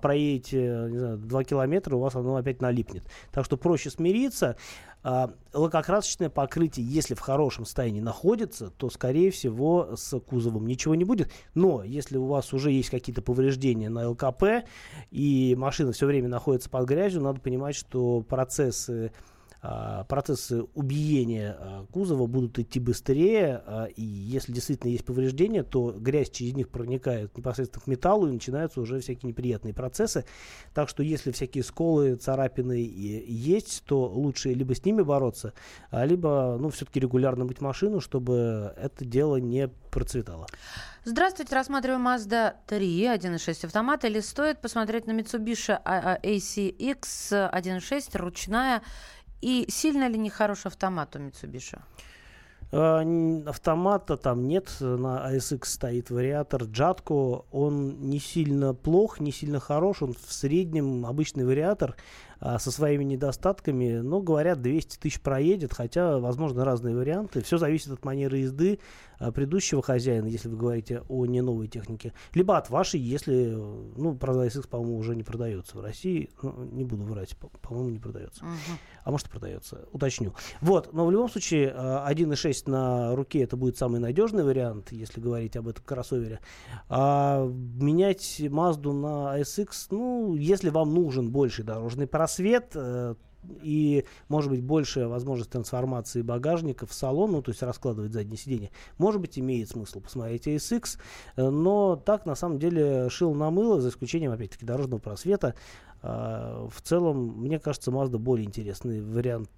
проедете, 0.00 0.88
не 0.90 0.98
знаю, 0.98 1.18
2 1.18 1.44
километра, 1.44 1.96
у 1.96 2.00
вас 2.00 2.14
оно 2.14 2.36
опять 2.36 2.60
налипнет. 2.60 3.04
Так 3.32 3.44
что 3.44 3.56
проще 3.56 3.90
смириться. 3.90 4.56
А, 5.04 5.32
лакокрасочное 5.52 6.30
покрытие, 6.30 6.86
если 6.86 7.14
в 7.14 7.20
хорошем 7.20 7.64
состоянии 7.64 8.00
находится, 8.00 8.70
то, 8.70 8.88
скорее 8.88 9.30
всего, 9.32 9.96
с 9.96 10.18
кузовом 10.20 10.66
ничего 10.66 10.94
не 10.94 11.04
будет. 11.04 11.30
Но 11.54 11.82
если 11.82 12.16
у 12.16 12.26
вас 12.26 12.52
уже 12.52 12.70
есть 12.70 12.90
какие-то 12.90 13.20
повреждения 13.20 13.88
на 13.88 14.10
ЛКП, 14.10 14.64
и 15.10 15.56
машина 15.58 15.92
все 15.92 16.06
время 16.06 16.28
находится 16.28 16.70
под 16.70 16.86
грязью, 16.86 17.22
надо 17.22 17.40
понимать, 17.40 17.74
что 17.74 18.20
процессы 18.20 19.12
процессы 19.62 20.64
убиения 20.74 21.56
а, 21.56 21.86
кузова 21.92 22.26
будут 22.26 22.58
идти 22.58 22.80
быстрее, 22.80 23.62
а, 23.64 23.84
и 23.84 24.02
если 24.02 24.52
действительно 24.52 24.90
есть 24.90 25.04
повреждения, 25.04 25.62
то 25.62 25.92
грязь 25.92 26.30
через 26.30 26.54
них 26.54 26.68
проникает 26.68 27.36
непосредственно 27.36 27.84
к 27.84 27.86
металлу, 27.86 28.28
и 28.28 28.32
начинаются 28.32 28.80
уже 28.80 28.98
всякие 28.98 29.28
неприятные 29.28 29.72
процессы. 29.72 30.24
Так 30.74 30.88
что 30.88 31.04
если 31.04 31.30
всякие 31.30 31.62
сколы, 31.62 32.16
царапины 32.16 32.72
есть, 32.72 33.84
то 33.84 34.06
лучше 34.06 34.52
либо 34.52 34.74
с 34.74 34.84
ними 34.84 35.02
бороться, 35.02 35.52
либо 35.92 36.56
ну, 36.58 36.70
все-таки 36.70 36.98
регулярно 36.98 37.44
мыть 37.44 37.60
машину, 37.60 38.00
чтобы 38.00 38.74
это 38.76 39.04
дело 39.04 39.36
не 39.36 39.68
процветало. 39.92 40.48
Здравствуйте, 41.04 41.54
рассматриваем 41.54 42.06
Mazda 42.06 42.54
3 42.66 43.04
1.6 43.06 43.66
автомат. 43.66 44.04
Или 44.04 44.20
стоит 44.20 44.60
посмотреть 44.60 45.06
на 45.06 45.12
Mitsubishi 45.12 45.80
ACX 45.84 47.50
1.6 47.52 48.18
ручная 48.18 48.82
и 49.42 49.66
сильно 49.68 50.08
ли 50.08 50.18
нехороший 50.18 50.70
автомат 50.70 51.14
у 51.16 51.18
Mitsubishi? 51.18 51.78
А, 52.72 53.04
автомата 53.46 54.16
там 54.16 54.48
нет, 54.48 54.74
на 54.80 55.30
ASX 55.30 55.66
стоит 55.66 56.10
вариатор 56.10 56.62
Джатко, 56.62 57.44
он 57.52 58.08
не 58.08 58.18
сильно 58.18 58.72
плох, 58.72 59.20
не 59.20 59.30
сильно 59.30 59.60
хорош, 59.60 60.02
он 60.02 60.14
в 60.14 60.32
среднем 60.32 61.04
обычный 61.04 61.44
вариатор, 61.44 61.96
а, 62.44 62.58
со 62.58 62.72
своими 62.72 63.04
недостатками, 63.04 64.00
но 64.00 64.20
говорят, 64.20 64.60
200 64.60 64.98
тысяч 64.98 65.20
проедет, 65.20 65.72
хотя, 65.72 66.18
возможно, 66.18 66.64
разные 66.64 66.96
варианты. 66.96 67.40
Все 67.40 67.56
зависит 67.56 67.92
от 67.92 68.04
манеры 68.04 68.38
езды 68.38 68.80
а, 69.20 69.30
предыдущего 69.30 69.80
хозяина, 69.80 70.26
если 70.26 70.48
вы 70.48 70.56
говорите 70.56 71.04
о 71.08 71.24
не 71.24 71.40
новой 71.40 71.68
технике, 71.68 72.12
либо 72.34 72.56
от 72.56 72.68
вашей, 72.68 72.98
если, 72.98 73.52
ну, 73.52 74.16
правда, 74.16 74.46
SX, 74.46 74.68
по-моему, 74.68 74.96
уже 74.96 75.14
не 75.14 75.22
продается 75.22 75.78
в 75.78 75.82
России, 75.82 76.30
ну, 76.42 76.64
не 76.64 76.82
буду 76.82 77.04
врать, 77.04 77.36
по-моему, 77.60 77.90
не 77.90 78.00
продается. 78.00 78.44
Uh-huh. 78.44 78.78
А 79.04 79.12
может, 79.12 79.30
продается, 79.30 79.86
уточню. 79.92 80.34
Вот, 80.60 80.92
но 80.92 81.06
в 81.06 81.12
любом 81.12 81.30
случае, 81.30 81.68
1.6 81.68 82.62
а, 82.66 82.70
на 82.70 83.14
руке 83.14 83.42
это 83.42 83.56
будет 83.56 83.78
самый 83.78 84.00
надежный 84.00 84.42
вариант, 84.42 84.90
если 84.90 85.20
говорить 85.20 85.56
об 85.56 85.68
этом 85.68 85.84
кроссовере. 85.84 86.40
А 86.88 87.46
менять 87.46 88.40
Mazda 88.40 88.90
на 88.90 89.40
SX, 89.40 89.70
ну, 89.90 90.34
если 90.34 90.70
вам 90.70 90.92
нужен 90.92 91.30
больший 91.30 91.64
дорожный 91.64 92.08
просвет, 92.08 92.31
просвет 92.32 92.72
э, 92.74 93.14
и, 93.62 94.04
может 94.28 94.50
быть, 94.50 94.62
большая 94.62 95.08
возможность 95.08 95.50
трансформации 95.50 96.22
багажника 96.22 96.86
в 96.86 96.92
салон, 96.92 97.32
ну, 97.32 97.42
то 97.42 97.50
есть 97.50 97.62
раскладывать 97.62 98.12
заднее 98.12 98.36
сиденье, 98.36 98.70
может 98.98 99.20
быть, 99.20 99.38
имеет 99.38 99.68
смысл 99.68 100.00
посмотреть 100.00 100.46
ASX, 100.46 100.98
э, 101.36 101.48
но 101.48 101.96
так, 101.96 102.26
на 102.26 102.34
самом 102.34 102.58
деле, 102.58 103.08
шил 103.10 103.34
на 103.34 103.50
мыло, 103.50 103.80
за 103.80 103.88
исключением, 103.88 104.32
опять-таки, 104.32 104.64
дорожного 104.64 105.00
просвета. 105.00 105.54
Э, 106.02 106.68
в 106.72 106.80
целом, 106.82 107.40
мне 107.40 107.58
кажется, 107.58 107.90
Mazda 107.90 108.18
более 108.18 108.46
интересный 108.46 109.02
вариант 109.02 109.50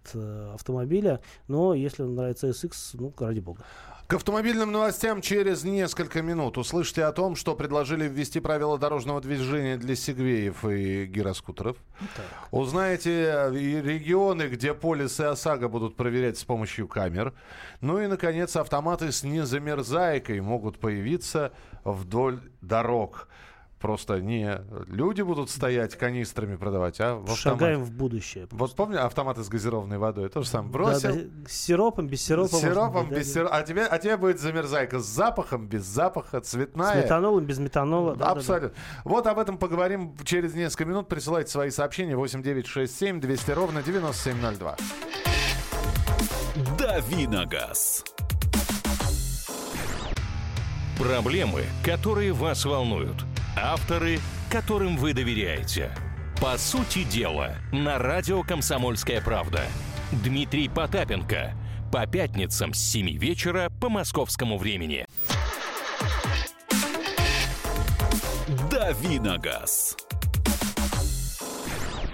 автомобиля, 0.55 1.21
но 1.49 1.75
если 1.75 2.03
вам 2.03 2.15
нравится 2.15 2.49
ASX, 2.49 2.73
ну, 2.95 3.13
ради 3.19 3.41
бога. 3.41 3.65
К 4.07 4.15
автомобильным 4.15 4.71
новостям 4.71 5.23
через 5.23 5.65
несколько 5.65 6.21
минут. 6.21 6.59
Услышите 6.59 7.05
о 7.05 7.13
том, 7.13 7.37
что 7.37 7.55
предложили 7.55 8.07
ввести 8.07 8.39
правила 8.39 8.79
дорожного 8.79 9.23
движения 9.23 9.79
для 9.79 9.97
сегвеев 9.97 10.63
и 10.67 11.07
гироскутеров. 11.07 11.79
Так. 12.15 12.27
Узнаете 12.51 13.49
регионы, 13.51 14.49
где 14.49 14.75
полис 14.75 15.21
и 15.21 15.25
ОСАГО 15.25 15.71
будут 15.71 15.97
проверять 15.97 16.37
с 16.37 16.45
помощью 16.45 16.87
камер. 16.87 17.33
Ну 17.81 17.99
и, 17.99 18.07
наконец, 18.07 18.57
автоматы 18.57 19.11
с 19.11 19.23
незамерзайкой 19.23 20.43
могут 20.43 20.79
появиться 20.79 21.53
вдоль 21.83 22.41
дорог. 22.61 23.27
Просто 23.85 24.19
не 24.23 24.63
люди 24.89 25.21
будут 25.21 25.51
стоять 25.51 25.95
канистрами 25.95 26.57
продавать, 26.57 26.99
а 27.03 27.17
в 27.17 27.37
Шагаем 27.37 27.85
в 27.85 27.91
будущее. 27.91 28.47
Просто. 28.47 28.57
Вот 28.57 28.77
помню 28.77 29.05
автоматы 29.05 29.45
с 29.45 29.51
газированной 29.51 29.99
водой? 29.99 30.31
То 30.31 30.41
же 30.41 30.49
самое. 30.49 30.73
Бросил. 30.73 31.11
Да, 31.11 31.15
да. 31.17 31.47
С 31.47 31.53
сиропом, 31.53 32.07
без 32.07 32.23
сиропа. 32.23 32.49
С 32.49 32.61
сиропом, 32.63 33.11
без 33.11 33.27
да, 33.27 33.35
сиропа. 33.35 33.57
А 33.57 33.63
тебе, 33.63 33.85
а 33.85 33.99
тебе 33.99 34.17
будет 34.17 34.41
замерзайка 34.41 35.01
с 35.01 35.05
запахом, 35.05 35.67
без 35.67 35.85
запаха, 35.85 36.41
цветная. 36.41 37.03
С 37.03 37.05
метанолом, 37.05 37.45
без 37.45 37.59
метанола. 37.59 38.17
Да, 38.17 38.31
Абсолютно. 38.31 38.71
Да, 38.71 38.75
да. 38.75 39.01
Вот 39.05 39.27
об 39.27 39.39
этом 39.39 39.59
поговорим 39.59 40.17
через 40.25 40.55
несколько 40.55 40.87
минут. 40.87 41.09
Присылайте 41.09 41.51
свои 41.51 41.69
сообщения 41.69 42.17
8967 42.17 43.21
200 43.21 43.51
ровно 43.51 43.83
9702. 43.83 44.77
Давиногаз. 46.79 48.03
Проблемы, 50.99 51.65
которые 51.85 52.33
вас 52.33 52.65
волнуют– 52.65 53.27
Авторы, 53.57 54.19
которым 54.51 54.97
вы 54.97 55.13
доверяете. 55.13 55.91
По 56.41 56.59
сути 56.59 57.05
дела, 57.05 57.57
на 57.73 57.99
радио 57.99 58.43
«Комсомольская 58.43 59.21
правда». 59.21 59.63
Дмитрий 60.11 60.69
Потапенко. 60.69 61.55
По 61.93 62.07
пятницам 62.07 62.75
с 62.75 62.79
7 62.79 63.17
вечера 63.17 63.71
по 63.81 63.89
московскому 63.89 64.59
времени. 64.59 65.07
Давиногаз. 68.71 69.97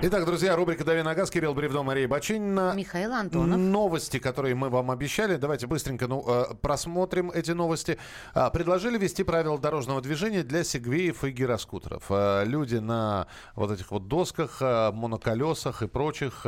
Итак, 0.02 0.24
друзья, 0.24 0.56
рубрика 0.56 0.82
«Дави 0.82 1.02
на 1.02 1.14
газ», 1.14 1.30
Кирилл 1.30 1.52
Бревдо, 1.52 1.82
Мария 1.82 2.08
Бачинина. 2.08 2.72
Михаил 2.74 3.12
Антонов. 3.12 3.58
Новости, 3.58 4.18
которые 4.18 4.54
мы 4.54 4.70
вам 4.70 4.90
обещали. 4.90 5.36
Давайте 5.36 5.66
быстренько 5.66 6.08
ну, 6.08 6.24
э, 6.26 6.54
просмотрим 6.54 7.30
эти 7.30 7.50
новости. 7.50 7.98
А, 8.32 8.48
предложили 8.48 8.96
ввести 8.96 9.24
правила 9.24 9.58
дорожного 9.58 10.00
движения 10.00 10.42
для 10.42 10.64
сегвеев 10.64 11.22
и 11.24 11.30
гироскутеров. 11.32 12.04
А, 12.08 12.44
люди 12.44 12.76
на 12.76 13.26
вот 13.54 13.72
этих 13.72 13.90
вот 13.90 14.08
досках, 14.08 14.56
а, 14.62 14.90
моноколесах 14.90 15.82
и 15.82 15.86
прочих... 15.86 16.46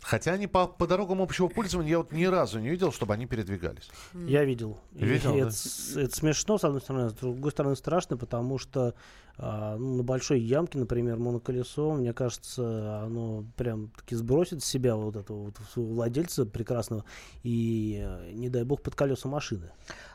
Хотя 0.00 0.32
они 0.32 0.48
по, 0.48 0.66
по 0.66 0.88
дорогам 0.88 1.22
общего 1.22 1.46
пользования 1.46 1.90
я 1.90 1.98
вот 1.98 2.10
ни 2.10 2.24
разу 2.24 2.58
не 2.58 2.70
видел, 2.70 2.90
чтобы 2.90 3.14
они 3.14 3.26
передвигались. 3.26 3.88
Я 4.14 4.42
видел. 4.42 4.80
Видел, 4.90 5.36
и 5.36 5.42
да? 5.42 5.46
это, 5.46 5.56
это 6.00 6.16
смешно, 6.16 6.58
с 6.58 6.64
одной 6.64 6.80
стороны, 6.80 7.10
с 7.10 7.12
другой 7.12 7.52
стороны 7.52 7.76
страшно, 7.76 8.16
потому 8.16 8.58
что 8.58 8.94
а, 9.38 9.76
ну, 9.76 9.96
на 9.96 10.02
большой 10.02 10.40
ямке, 10.40 10.78
например, 10.78 11.18
моноколесо, 11.18 11.92
мне 11.94 12.12
кажется, 12.12 13.02
оно 13.02 13.44
прям 13.56 13.90
таки 13.96 14.14
сбросит 14.14 14.62
с 14.62 14.66
себя 14.66 14.94
вот 14.96 15.16
этого 15.16 15.44
вот 15.44 15.54
владельца 15.74 16.44
прекрасного 16.44 17.04
и, 17.42 18.02
э, 18.04 18.32
не 18.32 18.48
дай 18.48 18.64
бог, 18.64 18.82
под 18.82 18.94
колеса 18.94 19.28
машины. 19.28 19.70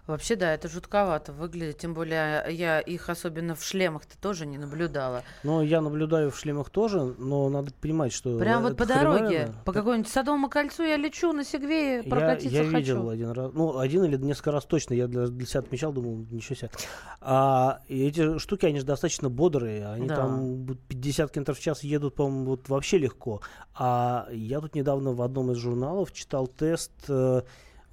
Вообще, 0.07 0.37
да, 0.37 0.53
это 0.53 0.69
жутковато 0.69 1.33
выглядит. 1.33 1.79
Тем 1.79 1.93
более, 1.93 2.45
я 2.49 2.79
их 2.79 3.09
особенно 3.09 3.55
в 3.55 3.63
шлемах-то 3.63 4.17
тоже 4.21 4.45
не 4.45 4.57
наблюдала. 4.57 5.23
Ну, 5.43 5.61
я 5.61 5.81
наблюдаю 5.81 6.31
в 6.31 6.39
шлемах 6.39 6.69
тоже, 6.69 7.13
но 7.17 7.49
надо 7.49 7.73
понимать, 7.73 8.13
что... 8.13 8.39
Прям 8.39 8.63
вот 8.63 8.77
по 8.77 8.85
дороге, 8.85 9.51
по 9.65 9.73
какому-нибудь 9.73 10.09
Садовому 10.09 10.49
кольцу 10.49 10.83
я 10.83 10.95
лечу 10.95 11.33
на 11.33 11.43
Сегвее, 11.43 12.03
прокатиться 12.03 12.55
я, 12.55 12.63
я 12.63 12.69
хочу. 12.69 12.77
видел 12.77 13.09
один 13.09 13.31
раз, 13.31 13.51
ну, 13.53 13.79
один 13.79 14.05
или 14.05 14.15
несколько 14.15 14.51
раз 14.51 14.63
точно, 14.63 14.93
я 14.93 15.07
для, 15.07 15.27
для 15.27 15.45
себя 15.45 15.59
отмечал, 15.59 15.91
думал, 15.91 16.25
ничего 16.31 16.55
себе. 16.55 16.71
А 17.19 17.81
эти 17.89 18.37
штуки, 18.37 18.65
они 18.65 18.79
же 18.79 18.85
достаточно 19.07 19.29
бодрые, 19.29 19.87
они 19.87 20.07
да. 20.07 20.15
там 20.15 20.65
50 20.87 21.31
км 21.31 21.53
в 21.53 21.59
час 21.59 21.83
едут, 21.83 22.15
по-моему, 22.15 22.45
вот 22.45 22.69
вообще 22.69 22.97
легко. 22.97 23.41
А 23.73 24.27
я 24.31 24.59
тут 24.59 24.75
недавно 24.75 25.13
в 25.13 25.21
одном 25.21 25.51
из 25.51 25.57
журналов 25.57 26.11
читал 26.11 26.47
тест 26.47 26.91
э, 27.07 27.41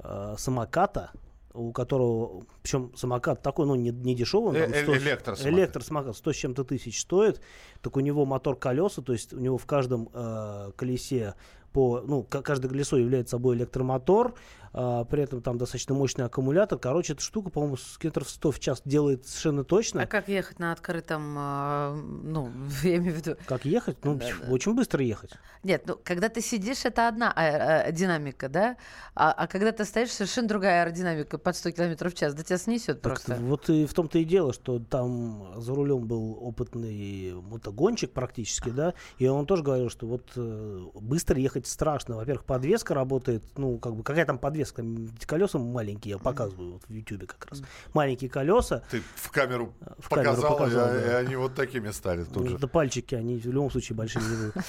э, 0.01 0.35
самоката, 0.37 1.11
у 1.53 1.73
которого, 1.73 2.43
причем 2.63 2.93
самокат 2.97 3.43
такой, 3.43 3.67
ну, 3.67 3.77
не, 3.77 3.91
не 3.91 4.15
дешевый, 4.15 4.49
он 4.49 4.73
там 4.73 4.83
100, 4.83 4.97
электросамокат. 4.97 5.59
электросамокат 5.59 6.17
100 6.17 6.33
с 6.33 6.37
чем-то 6.37 6.65
тысяч 6.65 7.01
стоит, 7.01 7.41
так 7.81 7.97
у 7.97 8.01
него 8.01 8.27
мотор 8.27 8.57
колеса, 8.57 9.03
то 9.03 9.13
есть 9.13 9.33
у 9.33 9.39
него 9.39 9.57
в 9.57 9.67
каждом 9.67 10.09
э, 10.13 10.73
колесе 10.77 11.35
по, 11.75 12.01
ну, 12.07 12.23
каждое 12.23 12.69
колесо 12.69 12.97
является 12.97 13.33
собой 13.33 13.57
электромотор, 13.57 14.35
а, 14.77 15.05
при 15.05 15.23
этом 15.23 15.41
там 15.41 15.57
достаточно 15.57 15.95
мощный 15.95 16.25
аккумулятор. 16.25 16.79
Короче, 16.79 17.13
эта 17.13 17.23
штука, 17.23 17.49
по-моему, 17.49 17.77
с 17.77 17.97
километров 17.97 18.29
100 18.29 18.51
в 18.51 18.59
час 18.59 18.83
делает 18.85 19.25
совершенно 19.25 19.63
точно. 19.63 20.03
А 20.03 20.07
как 20.07 20.29
ехать 20.29 20.59
на 20.59 20.73
открытом, 20.73 21.35
а, 21.39 21.95
ну, 21.95 22.51
я 22.83 22.97
имею 22.97 23.15
в 23.15 23.17
виду... 23.19 23.37
Как 23.47 23.65
ехать? 23.65 24.05
Ну, 24.05 24.17
да, 24.17 24.27
да. 24.27 24.53
очень 24.53 24.75
быстро 24.75 25.03
ехать. 25.05 25.31
Нет, 25.63 25.85
ну, 25.87 25.97
когда 26.03 26.29
ты 26.29 26.41
сидишь, 26.41 26.85
это 26.85 27.07
одна 27.07 27.33
аэродинамика, 27.33 28.49
да? 28.49 28.77
А, 29.15 29.33
а 29.33 29.47
когда 29.47 29.71
ты 29.71 29.85
стоишь, 29.85 30.11
совершенно 30.11 30.49
другая 30.49 30.83
аэродинамика 30.83 31.39
под 31.39 31.57
100 31.57 31.71
километров 31.71 32.13
в 32.13 32.17
час. 32.17 32.35
Да 32.35 32.43
тебя 32.43 32.59
снесет 32.59 33.01
так 33.01 33.13
просто. 33.13 33.37
Вот 33.37 33.71
и 33.71 33.87
в 33.87 33.95
том-то 33.95 34.19
и 34.19 34.25
дело, 34.25 34.53
что 34.53 34.81
там 34.81 35.55
за 35.57 35.73
рулем 35.73 36.09
был 36.09 36.37
опытный 36.41 37.33
мотогонщик 37.35 38.13
практически, 38.13 38.71
да, 38.71 38.95
и 39.19 39.29
он 39.29 39.47
тоже 39.47 39.63
говорил, 39.63 39.89
что 39.89 40.09
вот 40.09 40.33
э, 40.35 40.85
быстро 40.95 41.39
ехать 41.39 41.64
страшно. 41.67 42.17
Во-первых, 42.17 42.45
подвеска 42.45 42.95
работает, 42.95 43.43
ну, 43.57 43.79
как 43.79 43.95
бы, 43.95 44.03
какая 44.03 44.25
там 44.25 44.39
подвеска? 44.39 44.55
подвеска. 44.55 44.83
Колеса 45.27 45.59
маленькие, 45.59 46.13
я 46.13 46.19
показываю 46.19 46.75
вот 46.75 46.83
в 46.89 46.93
Ютубе 46.93 47.27
как 47.27 47.47
раз. 47.51 47.63
Маленькие 47.93 48.31
колеса. 48.31 48.83
Ты 48.91 49.03
в 49.17 49.31
камеру 49.31 49.75
в 49.99 50.09
показал, 50.09 50.35
камеру 50.35 50.59
показал 50.59 50.89
и, 50.89 51.01
да. 51.01 51.07
и 51.07 51.25
они 51.25 51.37
вот 51.37 51.55
такими 51.55 51.91
стали 51.91 52.25
тут 52.25 52.49
же. 52.49 52.59
Да 52.59 52.69
пальчики, 52.69 53.15
они 53.15 53.39
в 53.39 53.47
любом 53.47 53.71
случае 53.71 53.97
большие 53.97 54.25
не 54.25 54.37
будут. 54.37 54.55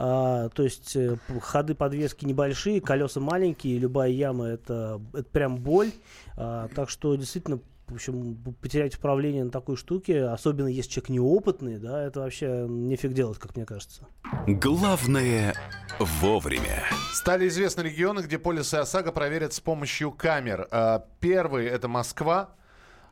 А, 0.00 0.48
то 0.50 0.62
есть 0.62 0.94
э, 0.96 1.16
ходы 1.40 1.74
подвески 1.74 2.24
небольшие, 2.24 2.80
колеса 2.80 3.20
маленькие, 3.20 3.78
любая 3.78 4.10
яма 4.10 4.46
это, 4.46 5.00
это 5.12 5.24
прям 5.24 5.56
боль. 5.56 5.90
А, 6.36 6.68
так 6.74 6.88
что 6.88 7.14
действительно 7.16 7.60
в 7.88 7.94
общем, 7.94 8.36
потерять 8.60 8.96
управление 8.96 9.44
на 9.44 9.50
такой 9.50 9.76
штуке, 9.76 10.24
особенно 10.24 10.68
если 10.68 10.90
человек 10.90 11.08
неопытный, 11.08 11.78
да, 11.78 12.02
это 12.02 12.20
вообще 12.20 12.66
нефиг 12.68 13.12
делать, 13.12 13.38
как 13.38 13.56
мне 13.56 13.64
кажется. 13.64 14.06
Главное 14.46 15.54
Вовремя. 15.98 16.84
Стали 17.12 17.48
известны 17.48 17.82
регионы, 17.82 18.20
где 18.20 18.38
полисы 18.38 18.76
ОСАГО 18.76 19.10
проверят 19.10 19.52
с 19.52 19.60
помощью 19.60 20.12
камер. 20.12 20.68
А, 20.70 21.04
Первый– 21.18 21.66
это 21.66 21.88
Москва. 21.88 22.50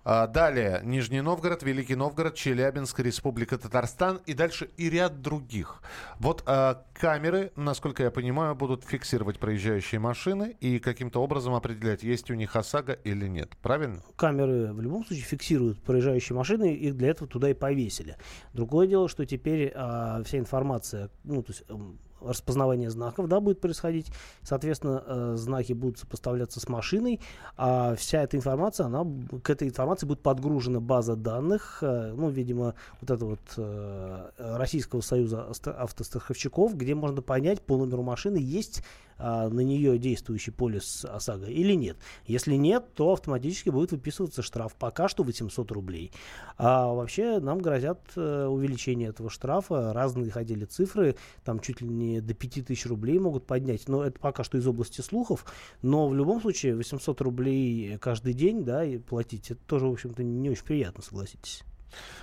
А, 0.05 0.29
Далее 0.29 0.83
Нижний 0.85 1.21
Новгород, 1.21 1.65
Великий 1.65 1.97
Новгород, 1.97 2.37
Челябинск, 2.37 3.01
Республика 3.01 3.59
Татарстан 3.59 4.21
и 4.25 4.35
дальше 4.35 4.71
и 4.77 4.89
ряд 4.89 5.21
других. 5.21 5.83
Вот 6.21 6.45
а, 6.47 6.85
камеры, 6.93 7.51
насколько 7.57 8.05
я 8.05 8.13
понимаю, 8.13 8.55
будут 8.55 8.85
фиксировать 8.85 9.41
проезжающие 9.41 9.99
машины 9.99 10.57
и 10.61 10.79
каким-то 10.79 11.21
образом 11.21 11.55
определять, 11.55 12.05
есть 12.05 12.31
у 12.31 12.35
них 12.35 12.55
ОСАГО 12.55 12.93
или 12.93 13.27
нет. 13.27 13.57
Правильно? 13.63 14.01
камеры 14.15 14.73
в 14.73 14.81
любом 14.81 15.05
случае 15.05 15.25
фиксируют 15.25 15.83
проезжающие 15.83 16.37
машины, 16.37 16.73
их 16.73 16.97
для 16.97 17.09
этого 17.09 17.29
туда 17.29 17.51
и 17.51 17.55
повесили. 17.55 18.17
Другое 18.53 18.87
дело, 18.87 19.09
что 19.09 19.27
теперь 19.27 19.73
а, 19.75 20.23
вся 20.23 20.39
информация, 20.39 21.11
ну, 21.25 21.43
то 21.43 21.51
есть 21.51 21.65
эм, 21.69 21.99
распознавание 22.21 22.91
знаков, 22.91 23.29
да, 23.29 23.41
будет 23.41 23.61
происходить. 23.61 24.11
Соответственно, 24.43 25.03
э, 25.07 25.35
знаки 25.37 25.73
будут 25.73 25.99
сопоставляться 25.99 26.61
с 26.61 26.69
машиной, 26.69 27.21
а 27.57 27.95
вся 27.97 28.23
эта 28.23 28.37
информация, 28.37 28.87
она, 28.87 29.07
к 29.43 29.51
этой 29.51 29.69
информации 29.69 30.07
будет 30.07 30.21
подгружена 30.21 30.81
база 30.81 31.17
данных, 31.17 31.79
э, 31.83 32.13
ну, 32.17 32.29
видимо, 32.29 32.75
вот 33.01 33.11
это 33.11 33.25
вот 33.25 33.41
э, 33.57 34.31
Российского 34.39 35.01
союза 35.01 35.47
авто- 35.51 35.73
автостраховщиков, 35.73 36.77
где 36.77 36.95
можно 36.95 37.23
понять 37.23 37.61
по 37.63 37.77
номеру 37.77 38.03
машины, 38.03 38.39
есть 38.39 38.83
а, 39.19 39.49
на 39.49 39.61
нее 39.61 39.99
действующий 39.99 40.51
полис 40.51 41.05
ОСАГО 41.05 41.47
или 41.47 41.75
нет. 41.75 41.97
Если 42.27 42.55
нет, 42.55 42.93
то 42.95 43.13
автоматически 43.13 43.71
будет 43.71 43.93
выписываться 43.93 44.43
штраф. 44.43 44.75
Пока 44.75 45.09
что 45.09 45.23
800 45.23 45.71
рублей. 45.73 46.13
А 46.59 46.93
вообще 46.93 47.41
нам 47.41 47.59
грозят 47.59 48.01
э, 48.17 48.47
увеличение 48.47 49.09
этого 49.09 49.31
штрафа. 49.31 49.93
Разные 49.93 50.31
ходили 50.31 50.65
цифры. 50.65 51.17
Там 51.45 51.61
чуть 51.61 51.81
ли 51.81 51.89
не 51.89 52.21
до 52.21 52.35
5000 52.35 52.87
рублей 52.87 53.19
могут 53.19 53.47
поднять. 53.47 53.89
Но 53.89 54.05
это 54.05 54.19
пока 54.19 54.45
что 54.45 54.59
из 54.59 54.67
области 54.67 55.01
слухов. 55.01 55.45
Но 55.83 56.09
в 56.09 56.15
любом 56.15 56.41
случае 56.41 56.77
800 56.77 57.21
рублей 57.21 57.99
каждый 57.99 58.35
день 58.35 58.65
да, 58.65 58.85
и 58.85 58.99
платить, 58.99 59.51
это 59.51 59.61
тоже, 59.67 59.87
в 59.87 59.93
общем-то, 59.93 60.23
не 60.23 60.51
очень 60.51 60.65
приятно, 60.65 61.03
согласитесь. 61.03 61.63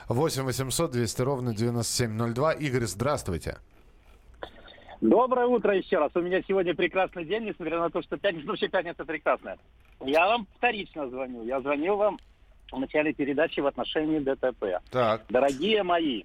8 0.07 0.43
800 0.43 0.91
200 0.91 1.21
ровно 1.21 1.55
9702. 1.55 2.53
Игорь, 2.53 2.85
здравствуйте. 2.85 3.57
Доброе 5.03 5.47
утро 5.47 5.75
еще 5.75 5.97
раз. 5.97 6.11
У 6.15 6.21
меня 6.21 6.41
сегодня 6.47 6.73
прекрасный 6.73 7.25
день, 7.25 7.43
несмотря 7.43 7.77
на 7.77 7.89
то, 7.89 8.01
что 8.01 8.15
пятница, 8.15 8.47
вообще 8.47 8.69
пятница 8.69 9.03
прекрасная. 9.03 9.57
Я 9.99 10.27
вам 10.27 10.47
вторично 10.55 11.09
звоню. 11.09 11.43
Я 11.43 11.59
звонил 11.59 11.97
вам 11.97 12.19
в 12.71 12.79
начале 12.79 13.11
передачи 13.13 13.59
в 13.59 13.67
отношении 13.67 14.19
ДТП. 14.19 14.79
Так. 14.91 15.25
Дорогие 15.27 15.83
мои, 15.83 16.23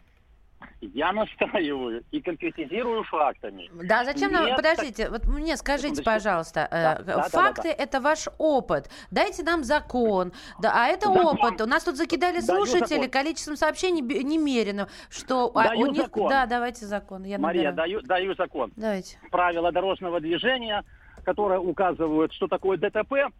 я 0.81 1.13
настаиваю 1.13 2.05
и 2.11 2.21
конкретизирую 2.21 3.03
фактами. 3.05 3.69
Да, 3.85 4.05
зачем 4.05 4.33
нам... 4.33 4.47
Нет, 4.47 4.57
Подождите, 4.57 5.11
вот 5.11 5.27
мне 5.27 5.57
скажите, 5.57 6.03
пожалуйста, 6.03 6.69
Да, 6.71 6.99
э, 7.01 7.05
да, 7.05 7.23
факты 7.25 7.71
да, 7.71 7.77
да. 7.77 7.83
это 7.83 8.01
ваш 8.01 8.29
опыт. 8.39 8.89
Дайте 9.11 9.43
нам 9.43 9.65
закон. 9.65 10.33
Да, 10.61 10.73
а 10.75 10.87
это 10.89 11.09
Закон. 11.09 11.39
опыт. 11.39 11.61
У 11.61 11.67
нас 11.67 11.85
тут 11.85 11.97
закидали 11.97 12.41
Даю 12.41 12.65
слушатели 12.65 12.97
закон. 12.97 13.11
количеством 13.11 13.57
сообщений 13.57 14.03
немерено, 14.03 14.89
что 15.11 15.51
а, 15.55 15.69
Даю 15.69 15.81
у 15.81 15.87
них... 15.87 16.03
закон. 16.03 16.29
Да, 16.29 16.47
давайте 16.47 16.87
закон. 16.87 17.25
Я 17.25 17.39
Мария, 17.39 17.71
набираю. 17.71 18.03
даю, 18.03 18.03
даю 18.03 18.35
закон. 18.35 18.73
Давайте. 18.77 19.19
Правила 19.31 19.73
дорожного 19.73 20.21
движения, 20.21 20.85
которые 21.25 21.61
указывают, 21.61 22.33
что 22.33 22.47
такое 22.47 22.79
ДТП 22.79 23.33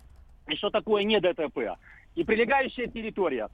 и 0.49 0.57
что 0.57 0.71
такое 0.71 1.05
не 1.05 1.21
ДТП. 1.21 1.77
И 2.15 2.25
прилегающая 2.25 2.87
территория. 2.87 3.49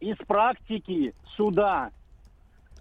Из 0.00 0.16
практики 0.26 1.14
суда 1.36 1.90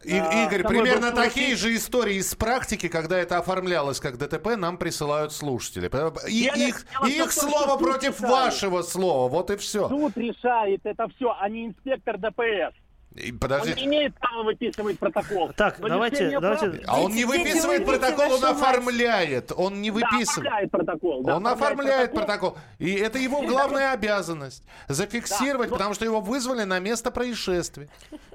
И- 0.04 0.16
А, 0.18 0.46
Игорь, 0.46 0.64
примерно 0.64 1.12
такие 1.12 1.56
же 1.56 1.76
истории 1.76 2.16
из 2.16 2.34
практики, 2.36 2.88
когда 2.88 3.18
это 3.18 3.38
оформлялось 3.38 4.00
как 4.00 4.18
ДТП, 4.18 4.56
нам 4.56 4.78
присылают 4.78 5.34
слушатели. 5.34 5.90
И 6.30 6.34
Я 6.34 6.54
их, 6.54 6.86
их 7.08 7.32
слово 7.32 7.78
против 7.78 8.20
решает. 8.20 8.32
вашего 8.32 8.82
слова. 8.84 9.28
Вот 9.30 9.52
и 9.52 9.58
все. 9.58 9.88
суд 9.90 10.16
решает 10.18 10.82
это 10.86 11.08
все, 11.16 11.36
а 11.40 11.50
не 11.50 11.68
инспектор 11.68 12.18
ДПС. 12.18 12.74
И, 13.18 13.32
Он 13.32 13.76
не 13.76 13.86
имеет 13.86 14.16
права 14.16 14.44
выписывать 14.44 15.00
протокол. 15.00 15.52
Так, 15.56 15.80
Но 15.80 15.88
давайте- 15.90 16.40
давайте- 16.40 16.70
прав- 16.70 16.84
А 16.88 17.02
он 17.02 17.12
не 17.12 17.24
дети, 17.24 17.26
выписывает 17.28 17.86
протокол, 17.86 18.34
он 18.36 18.46
оформляет. 18.46 19.52
Он 19.58 19.82
не 19.82 19.90
Да, 19.90 19.96
выписывает. 19.96 20.48
оформляет 20.48 20.72
протокол. 20.72 21.24
да, 21.24 21.36
Он 21.38 21.48
оформляет 21.48 22.12
протокол. 22.14 22.58
И 22.80 22.94
это 22.94 23.18
его 23.18 23.42
главная 23.42 23.94
обязанность. 23.94 24.64
Зафиксировать, 24.88 25.70
Да, 25.70 25.76
потому 25.76 25.94
что 25.96 26.06
его 26.06 26.22
вызвали 26.22 26.64
на 26.64 26.80
место 26.80 27.10
происшествия. 27.12 27.90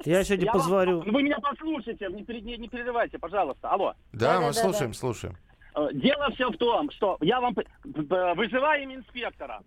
Я 0.05 0.25
сегодня 0.25 0.47
Я 0.47 0.53
вам- 0.53 0.61
позвоню. 0.61 1.01
Вы 1.03 1.23
меня 1.23 1.39
послушайте, 1.41 2.09
не, 2.11 2.25
пере- 2.25 2.41
не- 2.41 2.69
перерывайте, 2.69 3.19
пожалуйста. 3.19 3.71
Алло. 3.71 3.95
Да, 4.13 4.35
мы 4.41 4.47
Да-да-да-да. 4.47 4.53
слушаем, 4.53 4.95
слушаем. 4.95 5.37
Э, 5.75 5.89
Дело 5.95 6.31
все 6.35 6.51
в 6.51 6.57
том, 6.59 6.91
что 6.91 7.17
я 7.21 7.41
вам 7.41 7.55
вызываем 7.85 8.95
инспектора 8.95 9.61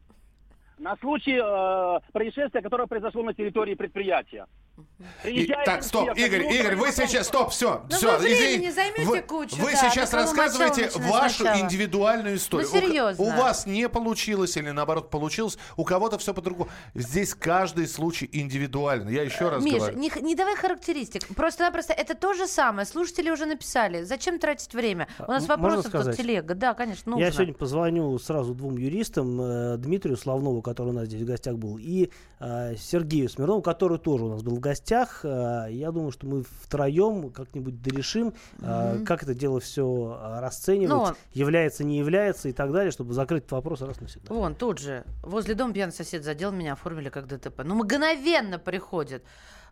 на 0.77 0.95
случай 0.97 1.37
э, 1.41 1.99
происшествия, 2.11 2.61
которое 2.61 2.87
произошло 2.87 3.23
на 3.23 3.33
территории 3.33 3.75
предприятия. 3.75 4.45
И- 5.23 5.51
так, 5.65 5.83
стоп, 5.83 6.09
Игорь, 6.17 6.43
ну, 6.43 6.53
Игорь, 6.53 6.75
вы 6.75 6.91
сейчас, 6.91 7.27
стоп, 7.27 7.51
все, 7.51 7.85
Ну, 7.89 7.95
все, 7.95 8.17
вы 8.17 8.71
займете 8.71 9.05
вы, 9.05 9.21
кучу, 9.21 9.55
вы 9.57 9.71
да, 9.71 9.77
сейчас 9.89 10.13
рассказываете 10.13 10.89
вашу 10.99 11.43
сначала. 11.43 11.61
индивидуальную 11.61 12.35
историю. 12.35 12.67
Ну, 12.71 12.77
У 12.77 12.81
серьезно. 12.81 13.23
У, 13.23 13.29
вас 13.29 13.65
не 13.65 13.87
получилось 13.89 14.57
или 14.57 14.69
наоборот 14.71 15.09
получилось, 15.09 15.57
у 15.77 15.83
кого-то 15.85 16.17
все 16.17 16.33
по-другому. 16.33 16.69
Здесь 16.93 17.33
каждый 17.33 17.87
случай 17.87 18.29
индивидуален. 18.31 19.07
Я 19.07 19.23
еще 19.23 19.49
раз 19.49 19.63
Миш, 19.63 19.75
говорю. 19.75 19.97
не, 19.97 20.11
не 20.21 20.35
давай 20.35 20.55
характеристик. 20.55 21.25
Просто-напросто 21.35 21.93
это 21.93 22.15
то 22.15 22.33
же 22.33 22.47
самое. 22.47 22.85
Слушатели 22.85 23.29
уже 23.29 23.45
написали. 23.45 24.03
Зачем 24.03 24.39
тратить 24.39 24.73
время? 24.73 25.07
У 25.19 25.31
нас 25.31 25.47
вопросов 25.47 25.91
тут 25.91 26.15
телега. 26.15 26.53
Да, 26.53 26.73
конечно, 26.73 27.11
нужно. 27.11 27.23
Я 27.23 27.31
сегодня 27.31 27.53
позвоню 27.53 28.17
сразу 28.19 28.53
двум 28.53 28.77
юристам, 28.77 29.39
э, 29.41 29.77
Дмитрию 29.77 30.17
Славнову, 30.17 30.61
который 30.65 30.89
у 30.89 30.93
нас 30.93 31.05
здесь 31.07 31.21
в 31.21 31.25
гостях 31.25 31.55
был, 31.57 31.77
и 31.77 32.09
э, 32.39 32.75
Сергею 32.77 33.29
Смирнову, 33.29 33.61
который 33.61 33.99
тоже 33.99 34.25
у 34.25 34.29
нас 34.29 34.41
был 34.43 34.55
в 34.55 34.59
гостях. 34.59 35.21
Э, 35.23 35.67
я 35.69 35.91
думаю, 35.91 36.11
что 36.11 36.25
мы 36.27 36.43
втроем 36.43 37.29
как-нибудь 37.29 37.81
дорешим, 37.81 38.33
э, 38.61 38.99
как 39.05 39.23
это 39.23 39.33
дело 39.33 39.59
все 39.59 40.19
расценивать, 40.41 40.89
Ну, 40.89 40.99
он- 41.01 41.15
является, 41.33 41.83
не 41.83 41.97
является 41.99 42.49
и 42.49 42.53
так 42.53 42.71
далее, 42.71 42.91
чтобы 42.91 43.13
закрыть 43.13 43.43
этот 43.43 43.51
вопрос 43.53 43.81
раз 43.81 44.01
навсегда. 44.01 44.33
Вон, 44.33 44.55
тут 44.55 44.79
же, 44.79 45.03
возле 45.21 45.53
дома 45.55 45.73
пьяный 45.73 45.93
сосед 45.93 46.23
задел, 46.23 46.51
меня 46.51 46.73
оформили 46.73 47.09
как 47.09 47.27
ДТП. 47.27 47.61
Ну, 47.63 47.75
мгновенно 47.75 48.57
приходит 48.59 49.23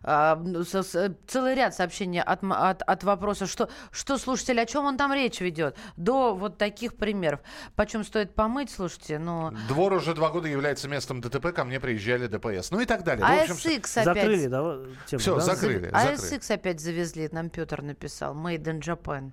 целый 0.04 1.54
ряд 1.54 1.74
сообщений 1.74 2.20
от, 2.20 2.42
м- 2.42 2.52
от, 2.52 2.82
от 2.82 3.04
вопроса, 3.04 3.46
что, 3.46 3.68
что 3.90 4.18
слушатель, 4.18 4.60
о 4.60 4.66
чем 4.66 4.84
он 4.84 4.96
там 4.96 5.12
речь 5.12 5.40
ведет, 5.40 5.76
до 5.96 6.34
вот 6.34 6.58
таких 6.58 6.96
примеров. 6.96 7.40
Почем 7.74 8.04
стоит 8.04 8.34
помыть, 8.34 8.70
слушайте, 8.70 9.18
ну... 9.18 9.52
Двор 9.68 9.92
уже 9.94 10.14
два 10.14 10.30
года 10.30 10.48
является 10.48 10.88
местом 10.88 11.20
ДТП, 11.20 11.52
ко 11.52 11.64
мне 11.64 11.80
приезжали 11.80 12.26
ДПС. 12.26 12.70
Ну 12.70 12.80
и 12.80 12.84
так 12.84 13.04
далее. 13.04 13.24
А 13.26 13.46
В 13.46 13.50
общем, 13.50 13.70
ASX 13.70 14.00
опять... 14.02 14.04
Закрыли, 14.04 14.46
да, 14.46 14.78
тему, 15.06 15.20
Всё, 15.20 15.34
да? 15.36 15.40
закрыли. 15.40 15.90
А 15.92 16.00
закрыли. 16.16 16.38
ASX 16.38 16.54
опять 16.54 16.80
завезли, 16.80 17.28
нам 17.32 17.50
Петр 17.50 17.82
написал. 17.82 18.34
Made 18.34 18.64
in 18.64 18.80
Japan. 18.80 19.32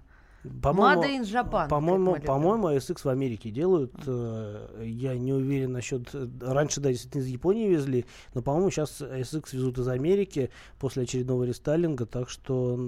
По-моему, 0.63 1.03
Made 1.03 1.19
in 1.19 1.23
Japan, 1.23 1.67
По-моему, 1.69 2.15
по-моему, 2.19 2.69
ASX 2.71 3.01
в 3.03 3.09
Америке 3.09 3.51
делают. 3.51 3.93
э, 4.07 4.83
Я 4.85 5.15
не 5.15 5.33
уверен 5.33 5.71
насчет... 5.71 6.09
э, 6.15 6.27
Раньше, 6.41 6.81
да, 6.81 6.89
действительно 6.89 7.21
из 7.21 7.27
Японии 7.27 7.67
везли, 7.67 8.05
но, 8.33 8.41
по-моему, 8.41 8.71
сейчас 8.71 9.01
ASX 9.01 9.43
везут 9.53 9.77
из 9.77 9.87
Америки 9.87 10.49
после 10.79 11.03
очередного 11.03 11.43
рестайлинга, 11.43 12.05
так 12.07 12.29
что 12.29 12.79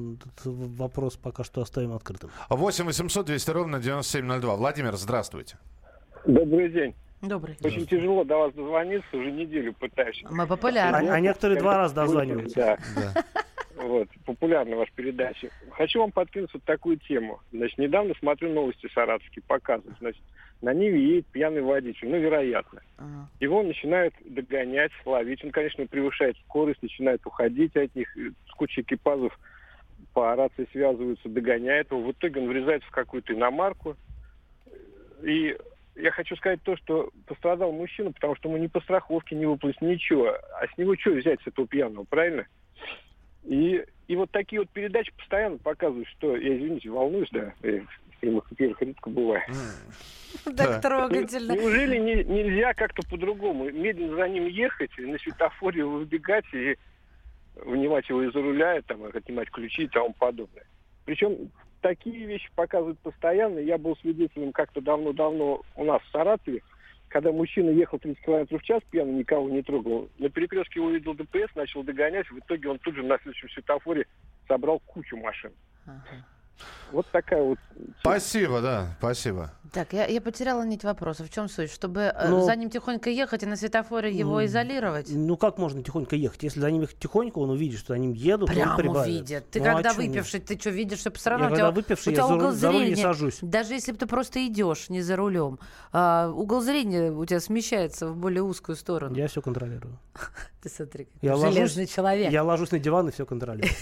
вопрос 0.45 1.15
пока 1.15 1.43
что 1.43 1.61
оставим 1.61 1.93
открытым. 1.93 2.31
8 2.49 2.85
800 2.85 3.25
200 3.27 3.51
ровно 3.51 3.79
9702. 3.79 4.55
Владимир, 4.55 4.95
здравствуйте. 4.95 5.57
Добрый 6.25 6.69
день. 6.71 6.95
Добрый. 7.21 7.57
Очень 7.63 7.85
тяжело 7.87 8.23
до 8.25 8.37
вас 8.37 8.53
дозвониться, 8.53 9.15
уже 9.15 9.31
неделю 9.31 9.73
пытаюсь. 9.73 10.21
Мы 10.29 10.43
А, 10.43 10.47
популярны. 10.47 11.07
а 11.09 11.19
некоторые 11.21 11.59
два 11.59 11.77
раза 11.77 11.95
дозваниваются. 11.95 12.55
Да. 12.55 12.77
Да. 13.13 13.23
Вот, 13.75 14.07
популярна 14.25 14.75
ваша 14.75 14.91
передача. 14.95 15.49
Хочу 15.71 15.99
вам 15.99 16.11
подкинуть 16.11 16.53
вот 16.53 16.63
такую 16.63 16.97
тему. 16.97 17.39
Значит, 17.51 17.77
недавно 17.77 18.13
смотрю 18.19 18.53
новости 18.53 18.87
саратовские, 18.93 19.43
показывают. 19.47 19.97
Значит, 19.99 20.21
на 20.61 20.73
Ниве 20.73 21.03
едет 21.03 21.27
пьяный 21.27 21.61
водитель, 21.61 22.09
ну, 22.09 22.17
вероятно. 22.17 22.81
А. 22.97 23.27
Его 23.39 23.63
начинают 23.63 24.13
догонять, 24.23 24.91
ловить. 25.05 25.43
Он, 25.43 25.51
конечно, 25.51 25.85
превышает 25.87 26.37
скорость, 26.45 26.81
начинает 26.81 27.25
уходить 27.25 27.75
от 27.75 27.93
них. 27.95 28.15
С 28.47 28.51
кучей 28.51 28.81
экипажев 28.81 29.37
по 30.13 30.35
рации 30.35 30.67
связываются, 30.71 31.27
догоняют 31.27 31.91
его. 31.91 32.01
В 32.01 32.11
итоге 32.11 32.41
он 32.41 32.47
врезается 32.47 32.87
в 32.87 32.91
какую-то 32.93 33.33
иномарку. 33.33 33.97
И 35.23 35.57
я 35.95 36.11
хочу 36.11 36.35
сказать 36.35 36.61
то, 36.63 36.77
что 36.77 37.09
пострадал 37.27 37.71
мужчина, 37.71 38.11
потому 38.11 38.35
что 38.35 38.49
ему 38.49 38.57
ни 38.57 38.67
по 38.67 38.81
страховке 38.81 39.35
не 39.35 39.45
выплатить 39.45 39.81
ничего. 39.81 40.27
А 40.29 40.67
с 40.67 40.77
него 40.77 40.95
что 40.95 41.11
взять, 41.11 41.41
с 41.41 41.47
этого 41.47 41.67
пьяного, 41.67 42.03
правильно? 42.03 42.45
И, 43.45 43.83
и 44.07 44.15
вот 44.15 44.31
такие 44.31 44.61
вот 44.61 44.69
передачи 44.69 45.11
постоянно 45.17 45.57
показывают, 45.57 46.07
что, 46.09 46.35
я, 46.35 46.55
извините, 46.55 46.89
волнуюсь, 46.89 47.29
да, 47.31 47.53
я 47.61 47.81
в 47.81 48.19
прямых 48.19 48.51
эфирах 48.51 48.81
редко 48.81 49.09
бывает. 49.09 49.47
Так 50.57 50.81
трогательно. 50.81 51.51
Неужели 51.53 51.97
не- 51.99 52.23
нельзя 52.23 52.73
как-то 52.73 53.07
по-другому? 53.07 53.69
Медленно 53.69 54.15
за 54.15 54.27
ним 54.27 54.47
ехать, 54.47 54.89
и 54.97 55.03
на 55.05 55.19
светофоре 55.19 55.85
выбегать 55.85 56.51
и 56.53 56.75
вынимать 57.55 58.09
его 58.09 58.23
из-за 58.23 58.41
руля, 58.41 58.81
там, 58.81 59.03
отнимать 59.03 59.51
ключи 59.51 59.83
и 59.83 59.87
тому 59.87 60.11
подобное. 60.13 60.65
Причем 61.05 61.51
такие 61.81 62.25
вещи 62.25 62.49
показывают 62.55 62.97
постоянно. 62.99 63.59
Я 63.59 63.77
был 63.77 63.95
свидетелем 63.97 64.53
как-то 64.53 64.81
давно-давно 64.81 65.61
у 65.75 65.83
нас 65.85 66.01
в 66.01 66.11
Саратове, 66.11 66.63
когда 67.13 67.31
мужчина 67.31 67.69
ехал 67.69 67.99
30 67.99 68.25
км 68.25 68.57
в 68.57 68.63
час, 68.63 68.81
пьяно 68.89 69.11
никого 69.11 69.47
не 69.47 69.61
трогал. 69.61 70.09
На 70.17 70.29
перекрестке 70.29 70.79
его 70.79 70.87
увидел 70.87 71.13
ДПС, 71.13 71.53
начал 71.53 71.83
догонять. 71.83 72.27
В 72.31 72.39
итоге 72.39 72.67
он 72.69 72.79
тут 72.79 72.95
же 72.95 73.03
на 73.03 73.19
следующем 73.19 73.49
светофоре 73.51 74.07
собрал 74.47 74.79
кучу 74.79 75.15
машин. 75.15 75.51
Вот 76.91 77.07
такая 77.11 77.41
вот... 77.41 77.57
Спасибо, 78.01 78.61
да, 78.61 78.95
спасибо. 78.99 79.51
Так, 79.71 79.93
я, 79.93 80.05
я 80.05 80.21
потеряла 80.21 80.61
нить 80.63 80.83
вопроса. 80.83 81.23
В 81.23 81.29
чем 81.31 81.49
суть? 81.49 81.71
Чтобы 81.71 82.01
э, 82.01 82.27
Ну, 82.29 82.45
за 82.45 82.55
ним 82.55 82.69
тихонько 82.69 83.09
ехать 83.09 83.41
и 83.41 83.47
на 83.47 83.55
светофоре 83.55 84.11
его 84.15 84.39
М, 84.39 84.45
изолировать? 84.45 85.07
Ну 85.09 85.35
как 85.35 85.57
можно 85.57 85.81
тихонько 85.81 86.15
ехать? 86.15 86.43
Если 86.43 86.59
за 86.59 86.69
ним 86.69 86.83
ехать 86.83 86.99
тихонько, 86.99 87.39
он 87.39 87.49
увидит, 87.49 87.79
что 87.79 87.93
за 87.93 87.97
ним 87.97 88.13
едут, 88.13 88.49
он 88.49 88.55
Прямо 88.55 88.77
прибавит. 88.77 89.07
видит. 89.11 89.49
Ты 89.49 89.59
Ну, 89.59 89.65
а 89.65 89.73
когда 89.73 89.89
нет? 89.89 89.97
выпивший, 89.97 90.39
ты 90.41 90.59
что, 90.59 90.69
видишь, 90.69 90.99
что 90.99 91.11
все 91.11 91.31
равно 91.31 91.45
Я 91.45 91.49
у 91.51 91.55
когда 91.55 91.67
тебя, 91.71 91.75
выпивший, 91.81 92.09
у 92.09 92.15
я 92.15 92.17
тебя 92.17 92.27
за 92.27 92.35
угол 92.35 92.51
за 92.51 92.67
руль 92.71 92.75
не 92.81 92.85
зрения, 92.89 93.01
сажусь. 93.01 93.39
даже 93.41 93.73
если 93.73 93.91
бы 93.93 93.97
ты 93.97 94.05
просто 94.05 94.45
идешь, 94.45 94.89
не 94.89 95.01
за 95.01 95.15
рулем, 95.15 95.57
а, 95.91 96.29
угол 96.29 96.61
зрения 96.61 97.11
у 97.11 97.25
тебя 97.25 97.39
смещается 97.39 98.07
в 98.07 98.15
более 98.15 98.43
узкую 98.43 98.75
сторону. 98.75 99.15
Я 99.15 99.27
все 99.27 99.41
контролирую. 99.41 99.97
Ты 100.61 100.69
смотри, 100.69 101.07
Я 101.23 101.35
железный 101.35 101.61
ложусь, 101.63 101.89
человек. 101.91 102.31
я 102.31 102.43
ложусь 102.43 102.69
на 102.71 102.77
диван 102.77 103.09
и 103.09 103.11
все 103.11 103.25
контролирую. 103.25 103.71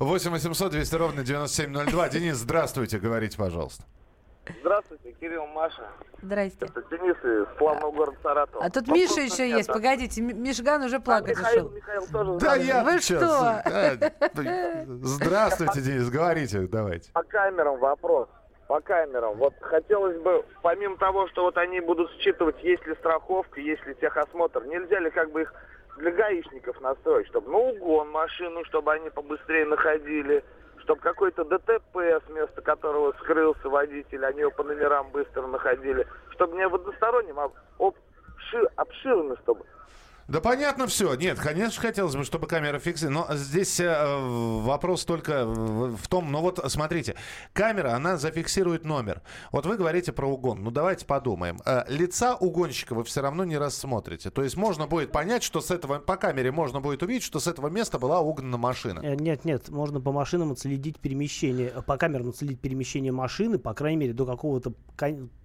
8 0.00 0.30
800 0.30 0.72
200 0.72 0.94
ровно 0.96 1.22
9702. 1.22 2.08
Денис, 2.08 2.36
здравствуйте, 2.36 2.98
говорите, 2.98 3.36
пожалуйста. 3.36 3.84
Здравствуйте, 4.62 5.12
Кирилл, 5.20 5.46
Маша. 5.48 5.86
Здрасте. 6.22 6.64
Это 6.64 6.82
Денис 6.90 7.16
из 7.22 7.58
славного 7.58 7.92
города 7.92 8.16
Саратова. 8.22 8.64
А 8.64 8.70
тут 8.70 8.88
Вопрос 8.88 8.96
Миша 8.98 9.20
еще 9.20 9.44
меня, 9.44 9.56
есть. 9.58 9.68
да. 9.68 9.74
Погодите, 9.74 10.22
Мишган 10.22 10.82
уже 10.82 11.00
плакать 11.00 11.36
Михаил, 11.38 11.66
ушел. 11.66 11.76
Михаил 11.76 12.06
тоже 12.10 12.38
Да 12.40 12.54
я 12.56 12.82
Вы 12.82 12.92
сейчас, 13.00 13.22
что? 13.22 13.62
да. 13.66 14.84
Здравствуйте, 14.86 15.82
Денис, 15.82 16.08
говорите, 16.08 16.60
давайте. 16.66 17.12
По 17.12 17.22
камерам 17.22 17.78
вопрос. 17.78 18.28
По 18.66 18.80
камерам. 18.80 19.36
Вот 19.36 19.52
хотелось 19.60 20.18
бы, 20.22 20.44
помимо 20.62 20.96
того, 20.96 21.28
что 21.28 21.42
вот 21.42 21.58
они 21.58 21.80
будут 21.80 22.10
считывать, 22.20 22.56
есть 22.64 22.86
ли 22.86 22.94
страховка, 22.94 23.60
есть 23.60 23.84
ли 23.86 23.94
техосмотр, 23.96 24.64
нельзя 24.64 24.98
ли 25.00 25.10
как 25.10 25.30
бы 25.30 25.42
их 25.42 25.52
для 25.96 26.10
гаишников 26.12 26.80
настроить, 26.80 27.26
чтобы 27.28 27.50
на 27.50 27.58
угон 27.58 28.10
машину, 28.10 28.64
чтобы 28.64 28.92
они 28.92 29.10
побыстрее 29.10 29.66
находили, 29.66 30.44
чтобы 30.78 31.00
какой-то 31.00 31.44
ДТП, 31.44 31.96
с 31.96 32.28
места 32.28 32.62
которого 32.62 33.12
скрылся 33.20 33.68
водитель, 33.68 34.24
они 34.24 34.40
его 34.40 34.50
по 34.50 34.62
номерам 34.62 35.10
быстро 35.10 35.46
находили, 35.46 36.06
чтобы 36.30 36.56
не 36.56 36.66
в 36.66 36.74
одностороннем, 36.74 37.38
а 37.38 37.50
об, 37.78 37.94
ши- 38.36 38.70
обширно, 38.76 39.36
чтобы 39.42 39.64
Да 40.30 40.40
понятно 40.40 40.86
все. 40.86 41.14
Нет, 41.14 41.40
конечно, 41.40 41.82
хотелось 41.82 42.14
бы, 42.14 42.22
чтобы 42.22 42.46
камера 42.46 42.78
фиксировала. 42.78 43.26
Но 43.28 43.36
здесь 43.36 43.80
э, 43.80 44.16
вопрос 44.62 45.04
только 45.04 45.44
в 45.44 46.06
том, 46.08 46.30
ну 46.30 46.40
вот 46.40 46.60
смотрите, 46.68 47.16
камера, 47.52 47.94
она 47.94 48.16
зафиксирует 48.16 48.84
номер. 48.84 49.22
Вот 49.50 49.66
вы 49.66 49.76
говорите 49.76 50.12
про 50.12 50.28
угон. 50.28 50.62
Ну 50.62 50.70
давайте 50.70 51.04
подумаем. 51.04 51.58
Э, 51.66 51.82
лица 51.88 52.36
угонщика 52.36 52.94
вы 52.94 53.02
все 53.02 53.22
равно 53.22 53.44
не 53.44 53.58
рассмотрите. 53.58 54.30
То 54.30 54.44
есть 54.44 54.56
можно 54.56 54.86
будет 54.86 55.10
понять, 55.10 55.42
что 55.42 55.60
с 55.60 55.72
этого, 55.72 55.98
по 55.98 56.16
камере 56.16 56.52
можно 56.52 56.80
будет 56.80 57.02
увидеть, 57.02 57.24
что 57.24 57.40
с 57.40 57.48
этого 57.48 57.66
места 57.66 57.98
была 57.98 58.20
угнана 58.20 58.56
машина. 58.56 59.00
Э, 59.02 59.16
Нет, 59.16 59.44
нет, 59.44 59.68
можно 59.68 60.00
по 60.00 60.12
машинам 60.12 60.52
отследить 60.52 61.00
перемещение, 61.00 61.72
э, 61.74 61.82
по 61.82 61.96
камерам 61.96 62.28
отследить 62.28 62.60
перемещение 62.60 63.10
машины, 63.10 63.58
по 63.58 63.74
крайней 63.74 63.98
мере, 63.98 64.12
до 64.12 64.26
какого-то, 64.26 64.74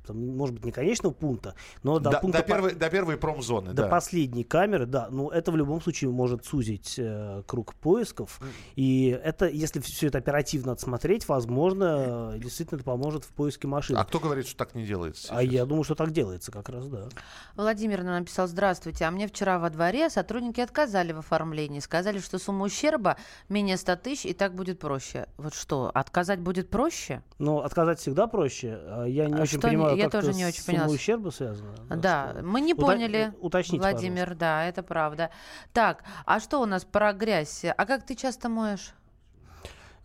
там, 0.05 0.37
может 0.37 0.55
быть, 0.55 0.65
не 0.65 0.71
конечного 0.71 1.13
пункта, 1.13 1.55
но 1.83 1.99
до 1.99 2.11
До, 2.11 2.19
пункта... 2.19 2.39
до 2.39 2.43
по- 2.43 2.47
первой, 2.47 2.75
до 2.75 2.89
первой 2.89 3.17
промзоны, 3.17 3.69
До 3.73 3.83
да. 3.83 3.87
последней 3.87 4.43
камеры, 4.43 4.85
да. 4.85 5.07
Ну, 5.11 5.29
это 5.29 5.51
в 5.51 5.55
любом 5.57 5.81
случае 5.81 6.11
может 6.11 6.45
сузить 6.45 6.95
э, 6.97 7.43
круг 7.45 7.73
поисков. 7.75 8.39
И 8.75 9.07
это, 9.23 9.47
если 9.47 9.79
все 9.79 10.07
это 10.07 10.17
оперативно 10.17 10.71
отсмотреть, 10.73 11.27
возможно, 11.27 12.31
э, 12.35 12.39
действительно 12.39 12.77
это 12.77 12.85
поможет 12.85 13.23
в 13.23 13.29
поиске 13.29 13.67
машины. 13.67 13.97
А 13.97 14.05
кто 14.05 14.19
говорит, 14.19 14.47
что 14.47 14.57
так 14.57 14.75
не 14.75 14.85
делается? 14.85 15.27
А 15.35 15.41
я 15.41 15.65
думаю, 15.65 15.83
что 15.83 15.95
так 15.95 16.11
делается 16.11 16.51
как 16.51 16.69
раз, 16.69 16.87
да. 16.87 17.07
Владимир 17.55 18.03
нам 18.03 18.19
написал, 18.19 18.47
здравствуйте, 18.47 19.05
а 19.05 19.11
мне 19.11 19.27
вчера 19.27 19.59
во 19.59 19.69
дворе 19.69 20.09
сотрудники 20.09 20.59
отказали 20.61 21.11
в 21.13 21.19
оформлении, 21.19 21.79
сказали, 21.79 22.19
что 22.19 22.39
сумма 22.39 22.65
ущерба 22.65 23.17
менее 23.49 23.77
100 23.77 23.95
тысяч, 23.97 24.25
и 24.25 24.33
так 24.33 24.53
будет 24.55 24.79
проще. 24.79 25.27
Вот 25.37 25.53
что, 25.53 25.89
отказать 25.93 26.39
будет 26.39 26.69
проще? 26.69 27.21
Но 27.39 27.61
отказать 27.63 27.99
всегда 27.99 28.27
проще. 28.27 28.79
А 28.87 29.05
Я 29.05 29.27
не 29.27 29.33
А 29.39 29.41
очень 29.43 29.59
понимаю, 29.59 29.94
я 29.97 30.09
тоже 30.09 30.33
не 30.33 30.45
очень 30.45 30.63
поняла. 30.65 30.87
ущерба 30.87 31.29
связано. 31.31 31.73
Да, 31.89 32.31
что- 32.33 32.43
мы 32.43 32.61
не 32.61 32.73
Ута- 32.73 32.81
поняли, 32.81 33.33
Уточните, 33.41 33.79
Владимир, 33.79 34.35
да, 34.35 34.65
это 34.65 34.83
правда. 34.83 35.29
Так, 35.73 36.03
а 36.25 36.39
что 36.39 36.61
у 36.61 36.65
нас 36.65 36.85
про 36.85 37.13
грязь? 37.13 37.65
А 37.65 37.85
как 37.85 38.05
ты 38.05 38.15
часто 38.15 38.49
моешь? 38.49 38.93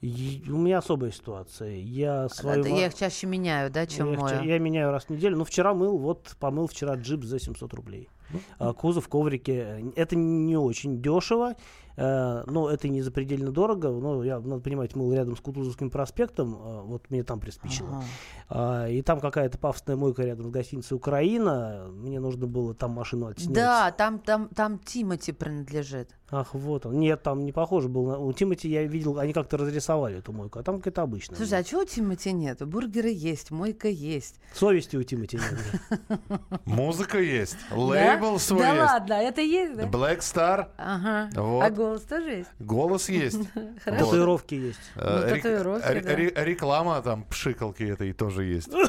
И 0.00 0.42
у 0.48 0.56
меня 0.56 0.78
особая 0.78 1.10
ситуация. 1.10 1.76
Я 1.76 2.28
свою... 2.30 2.60
Это 2.62 2.70
ма- 2.70 2.78
Я 2.78 2.86
их 2.86 2.94
чаще 2.94 3.26
меняю, 3.26 3.70
да, 3.70 3.86
чем 3.86 4.06
я, 4.06 4.12
их 4.14 4.18
ча- 4.20 4.24
мою. 4.36 4.42
я 4.48 4.58
меняю 4.58 4.90
раз 4.92 5.04
в 5.04 5.10
неделю. 5.10 5.36
Ну, 5.36 5.44
вчера 5.44 5.74
мыл, 5.74 5.98
вот 5.98 6.36
помыл 6.38 6.66
вчера 6.68 6.94
джип 6.94 7.22
за 7.24 7.38
700 7.38 7.74
рублей. 7.74 8.08
А, 8.58 8.72
кузов, 8.72 9.08
коврики. 9.08 9.92
Это 9.96 10.16
не 10.16 10.56
очень 10.56 11.00
дешево, 11.02 11.54
э, 11.96 12.42
но 12.46 12.68
это 12.70 12.88
не 12.88 13.02
запредельно 13.02 13.50
дорого. 13.50 13.90
Но 13.90 14.22
я, 14.24 14.38
надо 14.40 14.60
понимать, 14.62 14.94
мыл 14.96 15.12
рядом 15.12 15.36
с 15.36 15.40
Кутузовским 15.40 15.90
проспектом, 15.90 16.56
а, 16.60 16.82
вот 16.82 17.10
мне 17.10 17.22
там 17.24 17.40
приспичило. 17.40 17.88
Ага. 17.88 18.04
А, 18.48 18.88
и 18.88 19.02
там 19.02 19.20
какая-то 19.20 19.58
пафосная 19.58 19.96
мойка 19.96 20.22
рядом 20.24 20.48
с 20.48 20.50
гостиницей 20.50 20.96
«Украина». 20.96 21.86
Мне 21.92 22.20
нужно 22.20 22.46
было 22.46 22.74
там 22.74 22.92
машину 22.92 23.26
отснять. 23.26 23.52
Да, 23.52 23.90
там, 23.92 24.18
там, 24.18 24.48
там 24.48 24.78
Тимати 24.78 25.32
принадлежит. 25.32 26.16
Ах, 26.32 26.54
вот 26.54 26.86
он. 26.86 27.00
Нет, 27.00 27.22
там 27.24 27.44
не 27.44 27.50
похоже 27.52 27.88
был. 27.88 28.06
на- 28.06 28.18
У 28.18 28.32
Тимати 28.32 28.68
я 28.68 28.84
видел, 28.84 29.18
они 29.18 29.32
как-то 29.32 29.56
разрисовали 29.56 30.18
эту 30.18 30.32
мойку, 30.32 30.60
а 30.60 30.62
там 30.62 30.76
какая-то 30.78 31.02
обычная. 31.02 31.36
Слушай, 31.36 31.58
а 31.58 31.64
чего 31.64 31.80
у 31.80 31.84
Тимати 31.84 32.32
нет? 32.32 32.64
Бургеры 32.66 33.10
есть, 33.10 33.50
мойка 33.50 33.88
есть. 33.88 34.36
Совести 34.54 34.96
у 34.96 35.02
Тимати 35.02 35.38
нет. 35.38 36.20
Музыка 36.66 37.18
есть, 37.18 37.56
Да? 37.70 37.76
Лейбл 38.20 38.38
свой 38.38 38.60
Да 38.62 38.68
есть. 38.72 38.80
ладно, 38.92 39.12
это 39.14 39.40
есть, 39.40 39.76
да? 39.76 39.84
Black 39.84 40.18
Star, 40.18 40.68
Ага. 40.76 41.30
Вот. 41.34 41.62
А 41.62 41.70
голос 41.70 42.02
тоже 42.02 42.30
есть? 42.30 42.50
голос 42.58 43.08
есть. 43.08 43.38
Хорошо. 43.84 44.04
Татуировки 44.04 44.54
есть. 44.54 44.80
Э, 44.96 45.26
Ну, 45.28 45.34
татуировки, 45.36 46.32
да. 46.34 46.44
Реклама 46.44 47.02
там 47.02 47.24
пшикалки 47.24 47.82
этой 47.84 48.12
тоже 48.12 48.44
есть. 48.44 48.70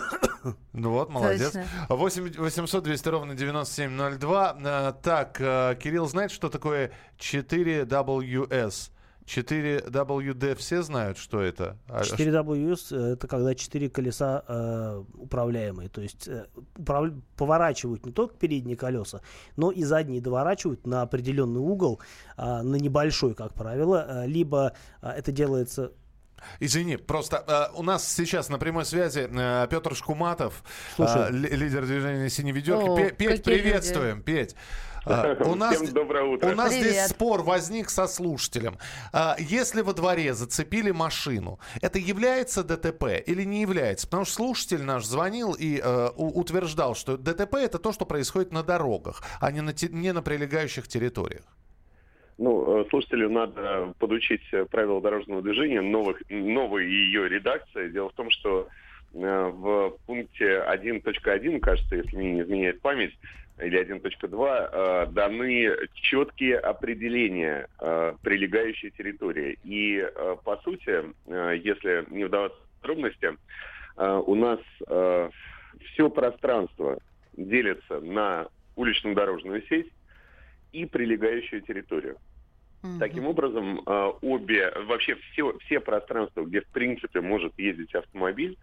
Ну 0.73 0.89
вот, 0.89 1.11
молодец. 1.11 1.51
Точно. 1.51 1.65
8 1.89 2.33
800 2.39 2.83
200 2.83 3.07
ровно 3.09 3.35
9702. 3.35 4.57
Э, 4.63 4.93
Так, 5.03 5.39
э, 5.39 5.77
Кирилл 5.79 6.07
знает, 6.07 6.31
что 6.31 6.49
такое 6.49 6.89
4WS? 7.19 8.89
4WD 9.25 10.55
все 10.55 10.81
знают, 10.81 11.17
что 11.17 11.41
это? 11.41 11.77
А 11.88 12.01
4WS 12.01 12.79
э, 12.91 13.13
это 13.13 13.27
когда 13.27 13.55
четыре 13.55 13.89
колеса 13.89 14.43
э, 14.47 15.03
управляемые, 15.15 15.89
то 15.89 16.01
есть 16.01 16.27
э, 16.27 16.47
управ- 16.75 17.13
поворачивают 17.38 18.05
не 18.05 18.12
только 18.12 18.36
передние 18.36 18.75
колеса, 18.77 19.21
но 19.55 19.71
и 19.71 19.84
задние 19.84 20.21
доворачивают 20.21 20.86
на 20.86 21.01
определенный 21.01 21.62
угол, 21.62 22.01
а, 22.38 22.63
на 22.63 22.75
небольшой, 22.75 23.34
как 23.36 23.53
правило, 23.53 24.05
а, 24.07 24.25
либо 24.25 24.73
а, 25.01 25.13
это 25.13 25.31
делается 25.31 25.91
Извини, 26.60 26.97
просто 26.97 27.43
э, 27.47 27.77
у 27.77 27.84
нас 27.84 28.07
сейчас 28.07 28.49
на 28.49 28.57
прямой 28.57 28.84
связи 28.86 29.29
э, 29.31 29.67
Петр 29.69 29.95
Шкуматов, 29.95 30.63
э, 30.97 31.27
ли- 31.31 31.49
лидер 31.49 31.86
движения 31.86 32.29
«Синей 32.29 32.51
ведерки». 32.51 32.89
О, 32.89 32.95
Пе- 32.95 33.12
Петь, 33.12 33.43
приветствуем, 33.43 34.23
Петь. 34.23 34.55
Э, 35.05 35.35
у 35.45 35.55
нас, 35.55 35.75
Всем 35.75 35.93
доброе 35.93 36.23
утро. 36.23 36.51
у 36.51 36.55
нас 36.55 36.73
здесь 36.73 36.93
Привет. 36.93 37.09
спор 37.09 37.41
возник 37.41 37.89
со 37.89 38.07
слушателем. 38.07 38.77
А, 39.13 39.35
Если 39.39 39.81
во 39.81 39.93
дворе 39.93 40.33
зацепили 40.33 40.91
машину, 40.91 41.59
это 41.81 41.99
является 41.99 42.63
ДТП 42.63 43.23
или 43.25 43.43
не 43.43 43.61
является? 43.61 44.07
Потому 44.07 44.25
что 44.25 44.35
слушатель 44.35 44.83
наш 44.83 45.05
звонил 45.05 45.55
и 45.57 45.81
э, 45.83 46.09
утверждал, 46.15 46.95
что 46.95 47.17
ДТП 47.17 47.55
это 47.55 47.79
то, 47.79 47.91
что 47.91 48.05
происходит 48.05 48.51
на 48.51 48.63
дорогах, 48.63 49.23
а 49.39 49.51
не 49.51 49.61
на, 49.61 49.73
не 49.89 50.13
на 50.13 50.21
прилегающих 50.21 50.87
территориях. 50.87 51.43
Ну, 52.37 52.81
э, 52.81 52.85
слушателю 52.89 53.29
надо 53.29 53.93
подучить 53.99 54.41
правила 54.69 55.01
дорожного 55.01 55.41
движения, 55.41 55.81
новых, 55.81 56.21
новой 56.29 56.85
ее 56.85 57.29
редакции. 57.29 57.89
Дело 57.89 58.09
в 58.09 58.13
том, 58.13 58.29
что 58.31 58.67
э, 59.13 59.51
в 59.53 59.97
пункте 60.05 60.63
1.1, 60.67 61.59
кажется, 61.59 61.95
если 61.95 62.15
мне 62.15 62.31
не 62.31 62.41
изменяет 62.41 62.81
память, 62.81 63.13
или 63.62 63.80
1.2, 63.80 64.69
э, 64.71 65.06
даны 65.12 65.76
четкие 65.93 66.58
определения 66.58 67.67
э, 67.80 68.13
прилегающей 68.21 68.91
территории. 68.91 69.58
И, 69.63 69.97
э, 69.97 70.36
по 70.43 70.58
сути, 70.58 71.04
если 71.28 72.06
не 72.10 72.26
вдаваться 72.26 72.58
в 72.60 72.82
подробности, 72.82 73.38
у 73.97 74.36
нас 74.36 74.60
все 74.88 76.10
пространство 76.10 76.97
делится 77.34 78.00
на 78.00 78.47
улично-дорожную 78.76 79.62
сеть 79.67 79.91
и 80.71 80.86
прилегающую 80.86 81.62
территорию. 81.62 82.17
Мгм. 82.82 83.00
Таким 83.00 83.28
образом, 83.28 83.82
обе, 84.21 84.71
вообще 84.88 85.15
все, 85.15 85.56
все 85.60 85.80
пространства, 85.82 86.43
где 86.43 86.62
в 86.62 86.67
принципе 86.67 87.21
может 87.21 87.54
ездить 87.60 87.93
автомобиль, 87.93 88.58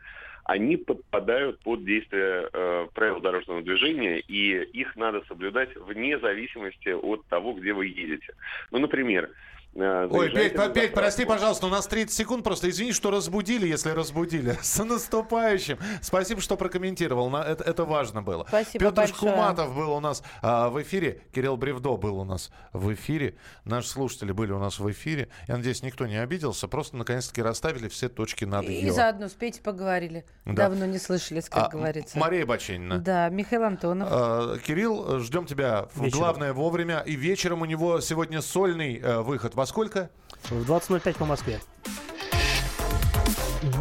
они 0.49 0.79
подпадают 0.79 1.61
под 1.61 1.85
действие 1.85 2.49
э, 2.51 2.87
правил 2.95 3.21
дорожного 3.21 3.61
движения, 3.61 4.19
и 4.19 4.63
их 4.63 4.97
надо 4.97 5.23
соблюдать 5.29 5.77
вне 5.77 6.19
зависимости 6.19 6.89
от 6.89 7.23
того, 7.27 7.53
где 7.53 7.75
вы 7.75 7.89
едете. 7.89 8.35
Ну, 8.71 8.79
например, 8.79 9.31
Ой, 9.79 10.09
заезжайте 10.31 10.57
Петь, 10.57 10.73
Петь, 10.75 10.95
прости, 10.95 11.25
пожалуйста, 11.25 11.67
у 11.67 11.71
нас 11.71 11.87
30 11.87 12.15
секунд 12.15 12.45
просто. 12.45 12.69
Извини, 12.69 12.93
что 12.93 13.11
разбудили, 13.11 13.67
если 13.67 13.91
разбудили. 13.91 14.57
С 14.63 14.83
наступающим. 14.83 15.79
Спасибо, 16.03 16.41
что 16.41 16.57
прокомментировал. 16.57 17.31
На- 17.31 17.43
Это, 17.45 17.65
это 17.65 17.85
важно 17.85 18.23
было. 18.23 18.45
Спасибо 18.49 18.87
Петр 18.87 18.97
большое. 18.97 19.17
Шкуматов 19.33 19.75
был 19.75 19.93
у 19.93 20.01
нас 20.01 20.23
а, 20.43 20.69
в 20.69 20.81
эфире. 20.83 21.23
Кирилл 21.35 21.57
Бревдо 21.57 21.97
был 21.97 22.19
у 22.19 22.25
нас 22.25 22.51
в 22.73 22.93
эфире. 22.93 23.37
Наши 23.65 23.89
слушатели 23.89 24.33
были 24.33 24.53
у 24.53 24.59
нас 24.59 24.79
в 24.79 24.91
эфире. 24.91 25.29
Я 25.47 25.57
надеюсь, 25.57 25.83
никто 25.83 26.07
не 26.07 26.17
обиделся. 26.17 26.69
Просто 26.69 26.97
наконец-таки 26.97 27.43
расставили 27.43 27.89
все 27.89 28.09
точки 28.09 28.45
над 28.45 28.65
И 28.65 28.87
«ё». 28.87 28.93
заодно 28.93 29.29
с 29.29 29.33
Петей 29.33 29.61
поговорили. 29.63 30.25
Да. 30.45 30.69
Давно 30.69 30.87
не 30.87 30.99
слышались, 30.99 31.49
как 31.49 31.67
А, 31.67 31.69
говорится. 31.69 32.19
Мария 32.19 32.45
Баченина. 32.47 32.99
Да, 32.99 33.29
Михаил 33.29 33.65
Антонов. 33.65 34.09
Э, 34.11 34.57
Кирилл, 34.67 35.21
ждем 35.21 35.47
тебя. 35.47 35.89
Вечером. 35.95 36.19
Главное 36.21 36.53
вовремя. 36.53 37.01
И 37.01 37.15
вечером 37.17 37.63
у 37.63 37.65
него 37.65 38.01
сегодня 38.01 38.41
сольный 38.41 38.99
э, 38.99 39.21
выход. 39.21 39.55
Сколько? 39.69 40.09
В 40.45 40.63
20.05 40.63 41.19
по 41.19 41.27
Москве. 41.27 41.61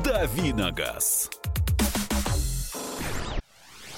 «Дави 0.04 0.52
на 0.52 0.70
газ». 0.70 1.30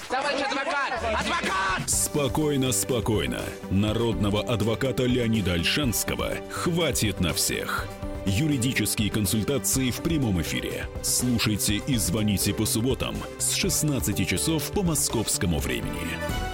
Товарищ 0.08 0.40
адвокат! 0.40 0.92
Адвокат! 1.02 1.90
Спокойно, 1.90 2.70
спокойно. 2.70 3.40
Народного 3.72 4.40
адвоката 4.40 5.04
Леонида 5.04 5.54
Альшанского 5.54 6.34
хватит 6.50 7.18
на 7.20 7.34
всех. 7.34 7.88
Юридические 8.24 9.10
консультации 9.10 9.90
в 9.90 10.00
прямом 10.00 10.40
эфире. 10.42 10.86
Слушайте 11.02 11.82
и 11.88 11.96
звоните 11.96 12.54
по 12.54 12.66
субботам 12.66 13.16
с 13.38 13.54
16 13.54 14.28
часов 14.28 14.70
по 14.70 14.82
московскому 14.82 15.58
времени. 15.58 16.49